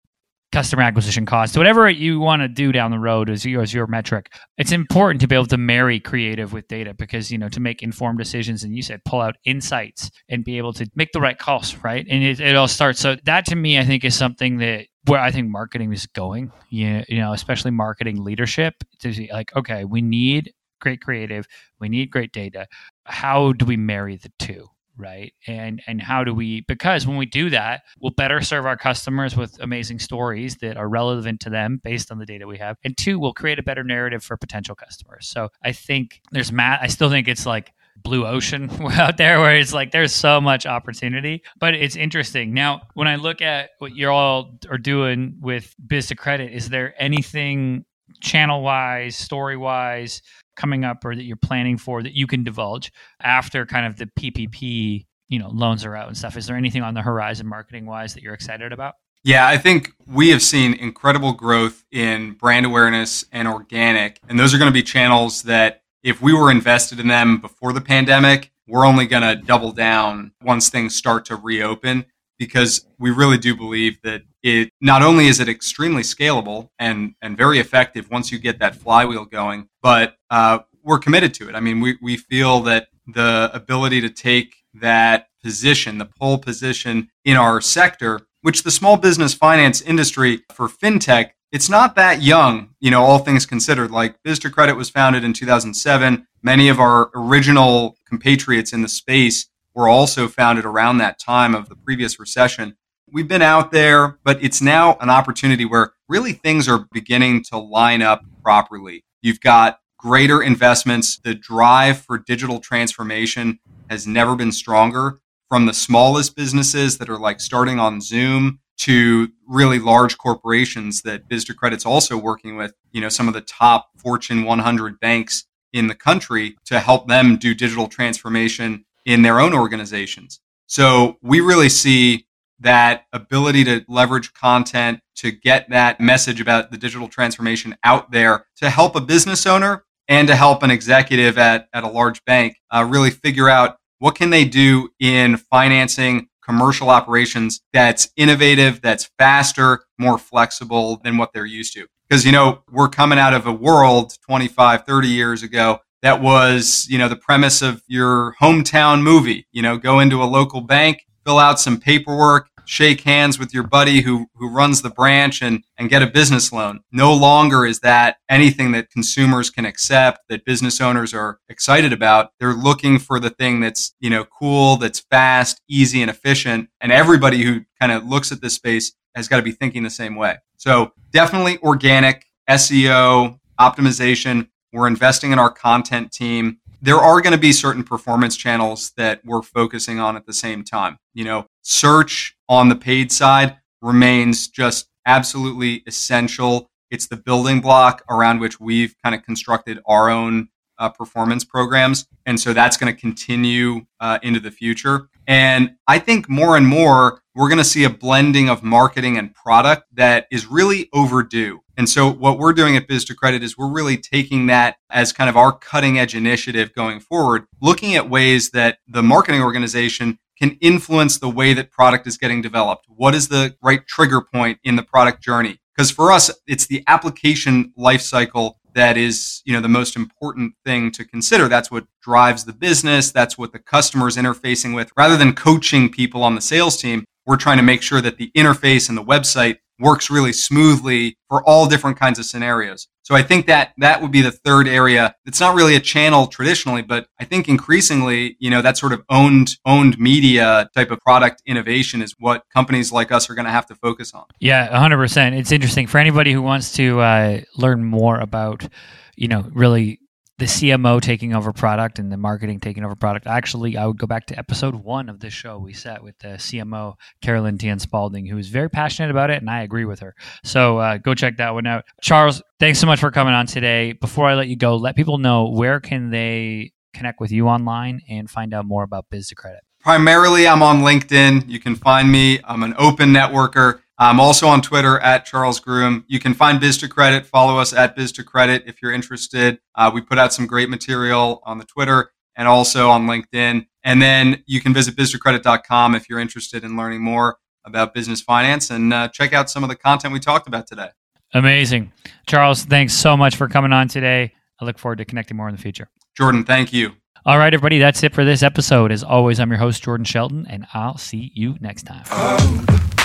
customer 0.52 0.84
acquisition 0.84 1.26
cost 1.26 1.56
whatever 1.56 1.90
you 1.90 2.20
want 2.20 2.42
to 2.42 2.48
do 2.50 2.74
down 2.74 2.92
the 2.92 3.00
road 3.00 3.30
as 3.30 3.46
your, 3.46 3.62
as 3.62 3.74
your 3.74 3.88
metric 3.88 4.34
it's 4.58 4.74
important 4.74 5.22
to 5.22 5.28
be 5.28 5.34
able 5.34 5.46
to 5.46 5.56
marry 5.56 5.98
creative 5.98 6.52
with 6.52 6.68
data 6.68 6.94
because 6.94 7.32
you 7.32 7.38
know 7.38 7.48
to 7.48 7.62
make 7.62 7.82
informed 7.82 8.18
decisions 8.18 8.62
and 8.62 8.76
you 8.76 8.82
said 8.82 9.00
pull 9.06 9.22
out 9.22 9.38
insights 9.46 10.12
and 10.28 10.44
be 10.44 10.58
able 10.58 10.74
to 10.74 10.86
make 10.94 11.10
the 11.14 11.22
right 11.22 11.38
calls 11.38 11.78
right? 11.78 12.06
And 12.10 12.22
it, 12.22 12.42
it 12.42 12.58
all 12.58 12.68
starts. 12.68 13.00
So 13.00 13.16
that 13.24 13.46
to 13.46 13.56
me 13.56 13.80
i 13.80 13.86
think 13.86 14.04
is 14.04 14.14
something 14.14 14.58
that 14.58 14.88
where 15.06 15.20
I 15.20 15.32
think 15.32 15.50
marketing 15.50 15.92
is 15.94 16.06
going. 16.08 16.52
You, 16.70 17.04
you 17.08 17.20
know, 17.20 17.34
especially 17.34 17.72
marketing 17.72 18.24
leadership 18.24 18.76
to 19.00 19.14
see 19.14 19.30
like, 19.32 19.56
okay, 19.56 19.86
we 19.86 20.02
need 20.02 20.54
great 20.80 21.02
creative, 21.02 21.48
we 21.80 21.90
need 21.90 22.12
great 22.12 22.32
data. 22.32 22.68
How 23.06 23.54
do 23.54 23.66
we 23.66 23.78
marry 23.78 24.18
the 24.18 24.32
two? 24.40 24.68
right 24.98 25.34
and 25.48 25.82
and 25.88 26.02
how 26.02 26.24
do 26.24 26.34
we 26.34 26.62
because 26.68 27.08
when 27.08 27.18
we 27.18 27.26
do 27.26 27.50
that 27.50 27.82
we'll 28.00 28.12
better 28.12 28.42
serve 28.42 28.66
our 28.66 28.78
customers 28.78 29.36
with 29.36 29.58
amazing 29.62 29.98
stories 30.00 30.58
that 30.58 30.78
are 30.78 30.88
relevant 30.88 31.40
to 31.40 31.50
them 31.50 31.80
based 31.84 32.12
on 32.12 32.20
the 32.20 32.26
data 32.26 32.46
we 32.46 32.58
have 32.58 32.78
and 32.84 32.98
two 32.98 33.18
we'll 33.18 33.34
create 33.34 33.58
a 33.58 33.64
better 33.64 33.84
narrative 33.84 34.24
for 34.24 34.36
potential 34.38 34.76
customers 34.76 35.28
so 35.28 35.50
i 35.64 35.72
think 35.72 36.22
there's 36.32 36.52
math 36.52 36.80
i 36.82 36.88
still 36.88 37.10
think 37.10 37.28
it's 37.28 37.46
like 37.46 37.72
blue 37.98 38.26
ocean 38.26 38.70
out 38.94 39.18
there 39.18 39.40
where 39.40 39.56
it's 39.56 39.74
like 39.74 39.92
there's 39.92 40.14
so 40.14 40.42
much 40.42 40.66
opportunity 40.66 41.44
but 41.60 41.74
it's 41.74 41.96
interesting 41.96 42.54
now 42.54 42.82
when 42.94 43.08
i 43.08 43.16
look 43.16 43.42
at 43.42 43.72
what 43.80 43.96
you're 43.96 44.12
all 44.12 44.58
are 44.70 44.78
doing 44.78 45.38
with 45.40 45.76
Biz2Credit 45.86 46.52
is 46.52 46.70
there 46.70 46.94
anything 46.98 47.86
channel 48.22 48.62
wise 48.62 49.16
story 49.16 49.58
wise 49.58 50.22
coming 50.56 50.84
up 50.84 51.04
or 51.06 51.16
that 51.16 51.24
you're 51.24 51.38
planning 51.38 51.78
for 51.78 52.04
that 52.04 52.14
you 52.14 52.28
can 52.28 52.44
divulge 52.44 52.92
after 53.22 53.66
kind 53.66 53.86
of 53.86 53.98
the 53.98 54.08
ppp 54.20 55.06
you 55.30 55.40
know 55.40 55.50
loans 55.50 55.86
are 55.86 55.96
out 55.96 56.08
and 56.08 56.18
stuff 56.18 56.36
is 56.36 56.48
there 56.48 56.58
anything 56.58 56.82
on 56.82 56.94
the 56.94 57.02
horizon 57.02 57.48
marketing 57.48 57.86
wise 57.86 58.14
that 58.14 58.22
you're 58.22 58.34
excited 58.34 58.74
about 58.74 58.96
yeah, 59.24 59.48
I 59.48 59.58
think 59.58 59.94
we 60.08 60.30
have 60.30 60.42
seen 60.42 60.74
incredible 60.74 61.34
growth 61.34 61.84
in 61.92 62.34
brand 62.34 62.66
awareness 62.66 63.24
and 63.32 63.48
organic. 63.48 64.20
And 64.28 64.40
those 64.40 64.54
are 64.54 64.58
going 64.58 64.70
to 64.70 64.74
be 64.74 64.82
channels 64.84 65.44
that 65.44 65.81
if 66.04 66.22
we 66.22 66.34
were 66.34 66.52
invested 66.52 67.00
in 67.00 67.08
them 67.08 67.38
before 67.38 67.74
the 67.74 67.82
pandemic, 67.82 68.52
we're 68.68 68.86
only 68.86 69.06
going 69.06 69.24
to 69.24 69.36
double 69.44 69.72
down 69.72 70.32
once 70.44 70.70
things 70.70 70.96
start 70.96 71.26
to 71.26 71.36
reopen 71.36 72.06
because 72.40 72.88
we 72.98 73.12
really 73.12 73.38
do 73.38 73.56
believe 73.56 74.02
that 74.02 74.24
it 74.42 74.72
not 74.82 75.04
only 75.04 75.28
is 75.28 75.40
it 75.40 75.48
extremely 75.48 76.02
scalable 76.02 76.70
and 76.80 77.14
and 77.22 77.38
very 77.38 77.60
effective 77.60 78.10
once 78.10 78.32
you 78.32 78.40
get 78.40 78.60
that 78.60 78.76
flywheel 78.76 79.26
going, 79.26 79.68
but 79.82 80.16
uh, 80.32 80.60
we're 80.84 80.98
committed 80.98 81.34
to 81.36 81.50
it. 81.50 81.56
I 81.56 81.60
mean, 81.60 81.82
we 81.82 81.98
we 82.02 82.18
feel 82.18 82.62
that 82.62 82.88
the 83.06 83.52
ability 83.54 84.02
to 84.02 84.10
take 84.10 84.56
that 84.74 85.28
position, 85.44 85.98
the 85.98 86.06
pole 86.06 86.38
position 86.38 87.10
in 87.26 87.38
our 87.38 87.62
sector, 87.62 88.22
which 88.42 88.64
the 88.64 88.72
small 88.72 88.98
business 88.98 89.34
finance 89.34 89.82
industry 89.82 90.42
for 90.52 90.68
fintech 90.68 91.32
it's 91.52 91.70
not 91.70 91.96
that 91.96 92.22
young, 92.22 92.70
you 92.80 92.90
know, 92.90 93.04
all 93.04 93.20
things 93.20 93.46
considered. 93.46 93.92
Biz2Credit 93.92 94.78
was 94.78 94.90
founded 94.90 95.24
in 95.24 95.34
2007. 95.34 96.26
Many 96.42 96.70
of 96.70 96.80
our 96.80 97.12
original 97.14 97.98
compatriots 98.08 98.72
in 98.72 98.82
the 98.82 98.88
space 98.88 99.50
were 99.74 99.90
also 99.90 100.28
founded 100.28 100.66
around 100.66 100.98
that 100.98 101.20
time 101.20 101.54
of 101.54 101.68
the 101.68 101.76
previous 101.76 102.20
recession. 102.20 102.78
We've 103.12 103.28
been 103.28 103.42
out 103.42 103.72
there, 103.72 104.18
but 104.24 104.42
it's 104.42 104.62
now 104.62 104.98
an 105.02 105.10
opportunity 105.10 105.66
where 105.66 105.92
really 106.08 106.32
things 106.32 106.70
are 106.70 106.88
beginning 106.94 107.44
to 107.46 107.58
line 107.58 108.02
up 108.02 108.24
properly. 108.42 109.04
You've 109.22 109.42
got 109.42 109.80
greater 109.98 110.42
investments. 110.42 111.20
The 111.20 111.36
drive 111.36 112.00
for 112.00 112.18
digital 112.18 112.60
transformation 112.60 113.60
has 113.90 114.08
never 114.08 114.38
been 114.38 114.54
stronger 114.54 115.20
from 115.50 115.66
the 115.66 115.74
smallest 115.74 116.38
businesses 116.38 116.98
that 116.98 117.10
are 117.10 117.20
like 117.20 117.42
starting 117.42 117.78
on 117.78 118.00
Zoom 118.00 118.61
to 118.80 119.30
really 119.48 119.80
large 119.80 120.18
corporations 120.18 121.02
that 121.04 121.30
Biz2Credit's 121.30 121.86
also 121.86 122.18
working 122.18 122.58
with, 122.58 122.74
you 122.92 123.02
know, 123.02 123.10
some 123.10 123.28
of 123.28 123.34
the 123.34 123.42
top 123.42 123.90
Fortune 123.98 124.44
100 124.44 125.00
banks 125.00 125.46
in 125.74 125.88
the 125.88 125.96
country 125.96 126.56
to 126.66 126.80
help 126.80 127.08
them 127.08 127.38
do 127.38 127.54
digital 127.54 127.88
transformation 127.88 128.86
in 129.06 129.22
their 129.22 129.40
own 129.40 129.54
organizations. 129.54 130.40
So 130.68 131.18
we 131.22 131.42
really 131.42 131.70
see 131.70 132.26
that 132.60 133.06
ability 133.12 133.64
to 133.66 133.84
leverage 133.88 134.34
content 134.34 135.00
to 135.16 135.32
get 135.32 135.70
that 135.70 136.00
message 136.00 136.40
about 136.40 136.72
the 136.72 136.78
digital 136.78 137.08
transformation 137.08 137.76
out 137.84 138.12
there 138.12 138.46
to 138.58 138.70
help 138.70 138.96
a 138.96 139.02
business 139.02 139.46
owner 139.46 139.84
and 140.08 140.28
to 140.28 140.36
help 140.36 140.64
an 140.64 140.72
executive 140.72 141.38
at, 141.38 141.68
at 141.74 141.84
a 141.84 141.88
large 141.88 142.24
bank 142.26 142.58
uh, 142.74 142.86
really 142.88 143.10
figure 143.10 143.50
out 143.50 143.78
what 144.00 144.16
can 144.16 144.30
they 144.30 144.46
do 144.46 144.90
in 145.00 145.38
financing 145.38 146.28
commercial 146.52 146.90
operations 146.90 147.62
that's 147.72 148.10
innovative, 148.18 148.82
that's 148.82 149.10
faster, 149.18 149.86
more 149.98 150.18
flexible 150.18 151.00
than 151.02 151.18
what 151.18 151.32
they're 151.32 151.46
used 151.46 151.74
to. 151.74 151.88
Because, 152.10 152.26
you 152.26 152.34
know, 152.34 152.62
we're 152.70 152.90
coming 152.90 153.18
out 153.18 153.34
of 153.34 153.48
a 153.48 153.54
world 153.54 154.18
25, 154.28 154.86
30 154.86 155.08
years 155.08 155.44
ago 155.44 155.80
that 156.02 156.22
was, 156.22 156.88
you 156.90 156.98
know, 156.98 157.08
the 157.08 157.16
premise 157.16 157.62
of 157.62 157.82
your 157.88 158.36
hometown 158.42 159.02
movie. 159.02 159.48
You 159.54 159.62
know, 159.62 159.78
go 159.78 160.02
into 160.02 160.22
a 160.22 160.26
local 160.26 160.60
bank, 160.60 161.06
fill 161.26 161.40
out 161.40 161.58
some 161.58 161.80
paperwork, 161.80 162.50
shake 162.66 163.02
hands 163.02 163.38
with 163.38 163.54
your 163.54 163.64
buddy 163.64 164.02
who, 164.02 164.28
who 164.36 164.50
runs 164.50 164.82
the 164.82 164.90
branch 164.90 165.42
and, 165.42 165.64
and 165.78 165.90
get 165.90 166.02
a 166.02 166.08
business 166.08 166.52
loan. 166.52 166.82
No 166.92 167.14
longer 167.14 167.66
is 167.66 167.80
that 167.80 168.18
anything 168.30 168.72
that 168.72 168.90
consumers 168.90 169.50
can 169.50 169.66
accept, 169.66 170.22
that 170.30 170.46
business 170.46 170.80
owners 170.80 171.14
are 171.14 171.40
excited 171.50 171.94
about. 171.94 172.32
They're 172.40 172.54
looking 172.54 173.00
for 173.00 173.20
the 173.20 173.30
thing 173.30 173.60
that's, 173.60 173.94
you 174.00 174.10
know, 174.10 174.26
cool, 174.26 174.78
that's 174.78 175.00
fast, 175.00 175.62
easy, 175.68 176.02
and 176.02 176.10
efficient. 176.10 176.70
And 176.80 176.92
everybody 176.92 177.44
who 177.44 177.62
kind 177.80 177.92
of 177.92 178.06
looks 178.06 178.32
at 178.32 178.42
this 178.42 178.54
space 178.54 178.94
has 179.16 179.28
got 179.28 179.38
to 179.38 179.44
be 179.44 179.52
thinking 179.52 179.84
the 179.84 179.90
same 179.90 180.16
way. 180.16 180.38
So 180.58 180.94
definitely 181.12 181.58
organic, 181.60 182.26
SEO, 182.50 183.40
optimization. 183.60 184.48
We're 184.74 184.88
investing 184.88 185.34
in 185.34 185.40
our 185.40 185.52
content 185.52 186.12
team 186.14 186.60
there 186.82 186.98
are 186.98 187.22
going 187.22 187.34
to 187.34 187.40
be 187.40 187.52
certain 187.52 187.84
performance 187.84 188.36
channels 188.36 188.92
that 188.98 189.24
we're 189.24 189.44
focusing 189.44 190.00
on 190.00 190.16
at 190.16 190.26
the 190.26 190.34
same 190.34 190.64
time. 190.64 190.98
You 191.14 191.26
know, 191.26 191.46
search 191.62 192.36
on 192.50 192.70
the 192.70 192.76
paid 192.76 193.12
side 193.12 193.58
remains 193.82 194.48
just 194.48 194.88
absolutely 195.06 195.84
essential. 195.86 196.70
It's 196.90 197.08
the 197.08 197.18
building 197.18 197.62
block 197.62 198.04
around 198.10 198.40
which 198.40 198.60
we've 198.60 198.96
kind 199.04 199.16
of 199.16 199.24
constructed 199.24 199.80
our 199.86 200.10
own 200.10 200.50
uh, 200.80 200.90
performance 200.90 201.44
programs. 201.44 202.08
And 202.26 202.40
so 202.40 202.54
that's 202.54 202.78
going 202.78 202.94
to 202.94 203.00
continue 203.00 203.86
uh, 204.00 204.20
into 204.24 204.40
the 204.40 204.52
future. 204.52 205.10
And 205.28 205.76
I 205.88 206.00
think 206.00 206.30
more 206.30 206.58
and 206.58 206.68
more, 206.68 207.22
we're 207.36 207.48
going 207.48 207.58
to 207.58 207.64
see 207.64 207.84
a 207.84 207.90
blending 207.90 208.50
of 208.50 208.64
marketing 208.64 209.18
and 209.18 209.34
product 209.34 209.84
that 209.94 210.28
is 210.32 210.48
really 210.48 210.90
overdue. 210.94 211.62
And 211.78 211.88
so 211.88 212.12
what 212.12 212.38
we're 212.38 212.54
doing 212.54 212.76
at 212.76 212.88
Biz2Credit 212.88 213.42
is 213.42 213.58
we're 213.58 213.72
really 213.72 213.98
taking 213.98 214.48
that 214.48 214.76
as 214.90 215.14
kind 215.14 215.30
of 215.30 215.38
our 215.38 215.52
cutting 215.52 215.98
edge 215.98 216.16
initiative 216.16 216.74
going 216.76 217.00
forward, 217.00 217.46
looking 217.62 217.96
at 217.96 218.10
ways 218.10 218.52
that 218.52 218.80
the 218.88 219.02
marketing 219.02 219.42
organization 219.42 220.20
can 220.38 220.58
influence 220.60 221.20
the 221.20 221.30
way 221.30 221.54
that 221.54 221.72
product 221.72 222.08
is 222.08 222.18
getting 222.18 222.42
developed. 222.42 222.86
What 222.90 223.16
is 223.16 223.30
the 223.30 223.56
right 223.62 223.86
trigger 223.88 224.22
point 224.22 224.60
in 224.64 224.76
the 224.76 224.84
product 224.84 225.24
journey? 225.24 225.60
Because 225.76 225.92
for 225.92 226.12
us, 226.12 226.30
it's 226.48 226.68
the 226.68 226.84
application 226.88 227.74
lifecycle 227.78 228.56
that 228.74 228.98
is, 228.98 229.42
you 229.46 229.54
know, 229.54 229.62
the 229.62 229.68
most 229.68 229.96
important 229.96 230.54
thing 230.66 230.92
to 230.92 231.06
consider. 231.06 231.48
That's 231.48 231.72
what 231.72 231.86
drives 232.02 232.46
the 232.46 232.54
business. 232.54 233.12
That's 233.12 233.38
what 233.38 233.52
the 233.52 233.60
customer 233.60 234.08
is 234.08 234.18
interfacing 234.18 234.76
with. 234.76 234.92
Rather 234.98 235.18
than 235.18 235.34
coaching 235.34 235.90
people 235.90 236.24
on 236.24 236.36
the 236.36 236.42
sales 236.42 236.78
team, 236.78 237.06
we're 237.26 237.38
trying 237.38 237.58
to 237.58 237.64
make 237.64 237.82
sure 237.82 238.02
that 238.02 238.18
the 238.18 238.32
interface 238.36 238.90
and 238.90 238.98
the 238.98 239.04
website 239.04 239.58
works 239.82 240.10
really 240.10 240.34
smoothly 240.34 241.18
for 241.30 241.44
all 241.44 241.68
different 241.68 241.98
kinds 241.98 242.20
of 242.20 242.26
scenarios. 242.26 242.88
So 243.04 243.16
I 243.16 243.24
think 243.24 243.48
that 243.48 243.74
that 243.78 244.02
would 244.02 244.12
be 244.12 244.22
the 244.22 244.32
third 244.32 244.68
area. 244.68 245.16
It's 245.26 245.40
not 245.40 245.56
really 245.56 245.76
a 245.76 245.80
channel 245.80 246.28
traditionally, 246.28 246.82
but 246.82 247.08
I 247.20 247.26
think 247.26 247.50
increasingly, 247.50 248.38
you 248.40 248.50
know, 248.50 248.62
that 248.62 248.78
sort 248.78 248.94
of 248.94 249.04
owned 249.10 249.58
owned 249.66 249.98
media 250.00 250.70
type 250.76 250.92
of 250.92 251.00
product 251.00 251.42
innovation 251.46 252.02
is 252.02 252.16
what 252.20 252.44
companies 252.54 252.92
like 252.92 253.12
us 253.12 253.30
are 253.30 253.36
going 253.36 253.46
to 253.46 253.52
have 253.52 253.66
to 253.68 253.76
focus 253.76 254.14
on. 254.14 254.26
Yeah, 254.40 254.70
100%. 254.70 255.38
It's 255.38 255.52
interesting 255.52 255.88
for 255.88 255.98
anybody 255.98 256.32
who 256.32 256.42
wants 256.42 256.74
to 256.74 257.00
uh, 257.00 257.42
learn 257.58 257.84
more 257.84 258.20
about, 258.20 258.68
you 259.16 259.28
know, 259.28 259.50
really 259.52 260.00
the 260.42 260.48
CMO 260.48 261.00
taking 261.00 261.36
over 261.36 261.54
product 261.54 262.00
and 262.00 262.12
the 262.12 262.18
marketing 262.18 262.60
taking 262.60 262.84
over 262.84 262.96
product. 262.96 263.28
Actually, 263.28 263.78
I 263.78 263.86
would 263.86 264.00
go 264.00 264.08
back 264.08 264.26
to 264.26 264.40
episode 264.40 264.74
one 264.74 265.08
of 265.08 265.20
this 265.20 265.34
show. 265.34 265.60
We 265.60 265.72
sat 265.72 266.02
with 266.02 266.18
the 266.18 266.30
CMO, 266.30 266.96
Carolyn 267.22 267.60
Tian 267.60 267.78
Spalding, 267.78 268.26
who 268.26 268.40
is 268.40 268.48
very 268.48 268.68
passionate 268.68 269.12
about 269.12 269.30
it, 269.30 269.40
and 269.40 269.52
I 269.52 269.62
agree 269.62 269.86
with 269.86 270.00
her. 270.00 270.16
So 270.44 270.80
uh, 270.80 270.98
go 270.98 271.14
check 271.14 271.38
that 271.38 271.54
one 271.54 271.68
out. 271.68 271.86
Charles, 272.02 272.42
thanks 272.60 272.80
so 272.80 272.88
much 272.88 273.00
for 273.00 273.12
coming 273.12 273.36
on 273.36 273.46
today. 273.46 273.92
Before 273.92 274.28
I 274.28 274.34
let 274.34 274.48
you 274.48 274.56
go, 274.56 274.78
let 274.78 274.96
people 274.96 275.20
know 275.20 275.48
where 275.48 275.80
can 275.80 276.10
they 276.10 276.72
connect 276.96 277.20
with 277.20 277.32
you 277.32 277.48
online 277.48 278.02
and 278.10 278.28
find 278.28 278.52
out 278.56 278.66
more 278.66 278.82
about 278.82 279.12
Biz2Credit. 279.12 279.60
Primarily, 279.82 280.48
I'm 280.48 280.64
on 280.64 280.80
LinkedIn. 280.80 281.50
You 281.50 281.60
can 281.60 281.76
find 281.76 282.12
me. 282.12 282.40
I'm 282.46 282.64
an 282.64 282.74
open 282.80 283.14
networker. 283.14 283.82
I'm 284.02 284.20
also 284.20 284.48
on 284.48 284.64
Twitter 284.64 284.98
at 285.02 285.26
Charles 285.26 285.60
Groom. 285.60 286.06
You 286.08 286.20
can 286.20 286.34
find 286.34 286.60
Biz2Credit. 286.60 287.24
Follow 287.24 287.60
us 287.60 287.72
at 287.72 287.96
Biz2Credit 287.96 288.64
if 288.66 288.82
you're 288.82 288.92
interested. 288.92 289.60
Uh, 289.76 289.92
we 289.94 290.02
put 290.02 290.18
out 290.18 290.34
some 290.34 290.48
great 290.48 290.72
material 290.72 291.40
on 291.46 291.60
the 291.60 291.66
Twitter 291.66 292.12
and 292.36 292.48
also 292.48 292.90
on 292.90 293.06
LinkedIn. 293.06 293.68
And 293.84 294.02
then 294.02 294.44
you 294.48 294.60
can 294.60 294.74
visit 294.74 294.96
biz2credit.com 294.96 295.94
if 295.94 296.10
you're 296.10 296.18
interested 296.18 296.64
in 296.64 296.76
learning 296.76 297.04
more 297.04 297.38
about 297.64 297.94
business 297.94 298.22
finance 298.22 298.72
and 298.72 298.92
uh, 298.92 299.08
check 299.10 299.34
out 299.34 299.52
some 299.52 299.62
of 299.62 299.70
the 299.70 299.76
content 299.76 300.16
we 300.16 300.20
talked 300.20 300.48
about 300.48 300.66
today. 300.66 300.90
Amazing. 301.36 301.92
Charles, 302.26 302.66
thanks 302.66 302.94
so 302.96 303.16
much 303.16 303.36
for 303.36 303.48
coming 303.48 303.72
on 303.72 303.88
today. 303.88 304.34
I 304.60 304.66
look 304.66 304.80
forward 304.80 304.98
to 304.98 305.06
connecting 305.06 305.38
more 305.38 305.48
in 305.48 305.56
the 305.56 305.62
future. 305.62 305.90
Jordan, 306.18 306.44
thank 306.44 306.74
you. 306.74 306.94
All 307.24 307.38
right, 307.38 307.54
everybody, 307.54 307.78
that's 307.78 308.02
it 308.02 308.16
for 308.16 308.26
this 308.26 308.42
episode. 308.42 308.92
As 308.92 309.04
always, 309.04 309.40
I'm 309.40 309.52
your 309.52 309.60
host, 309.60 309.84
Jordan 309.84 310.06
Shelton, 310.06 310.48
and 310.50 310.66
I'll 310.74 310.98
see 310.98 311.32
you 311.36 311.56
next 311.62 311.84
time. 311.84 313.01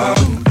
come. 0.00 0.49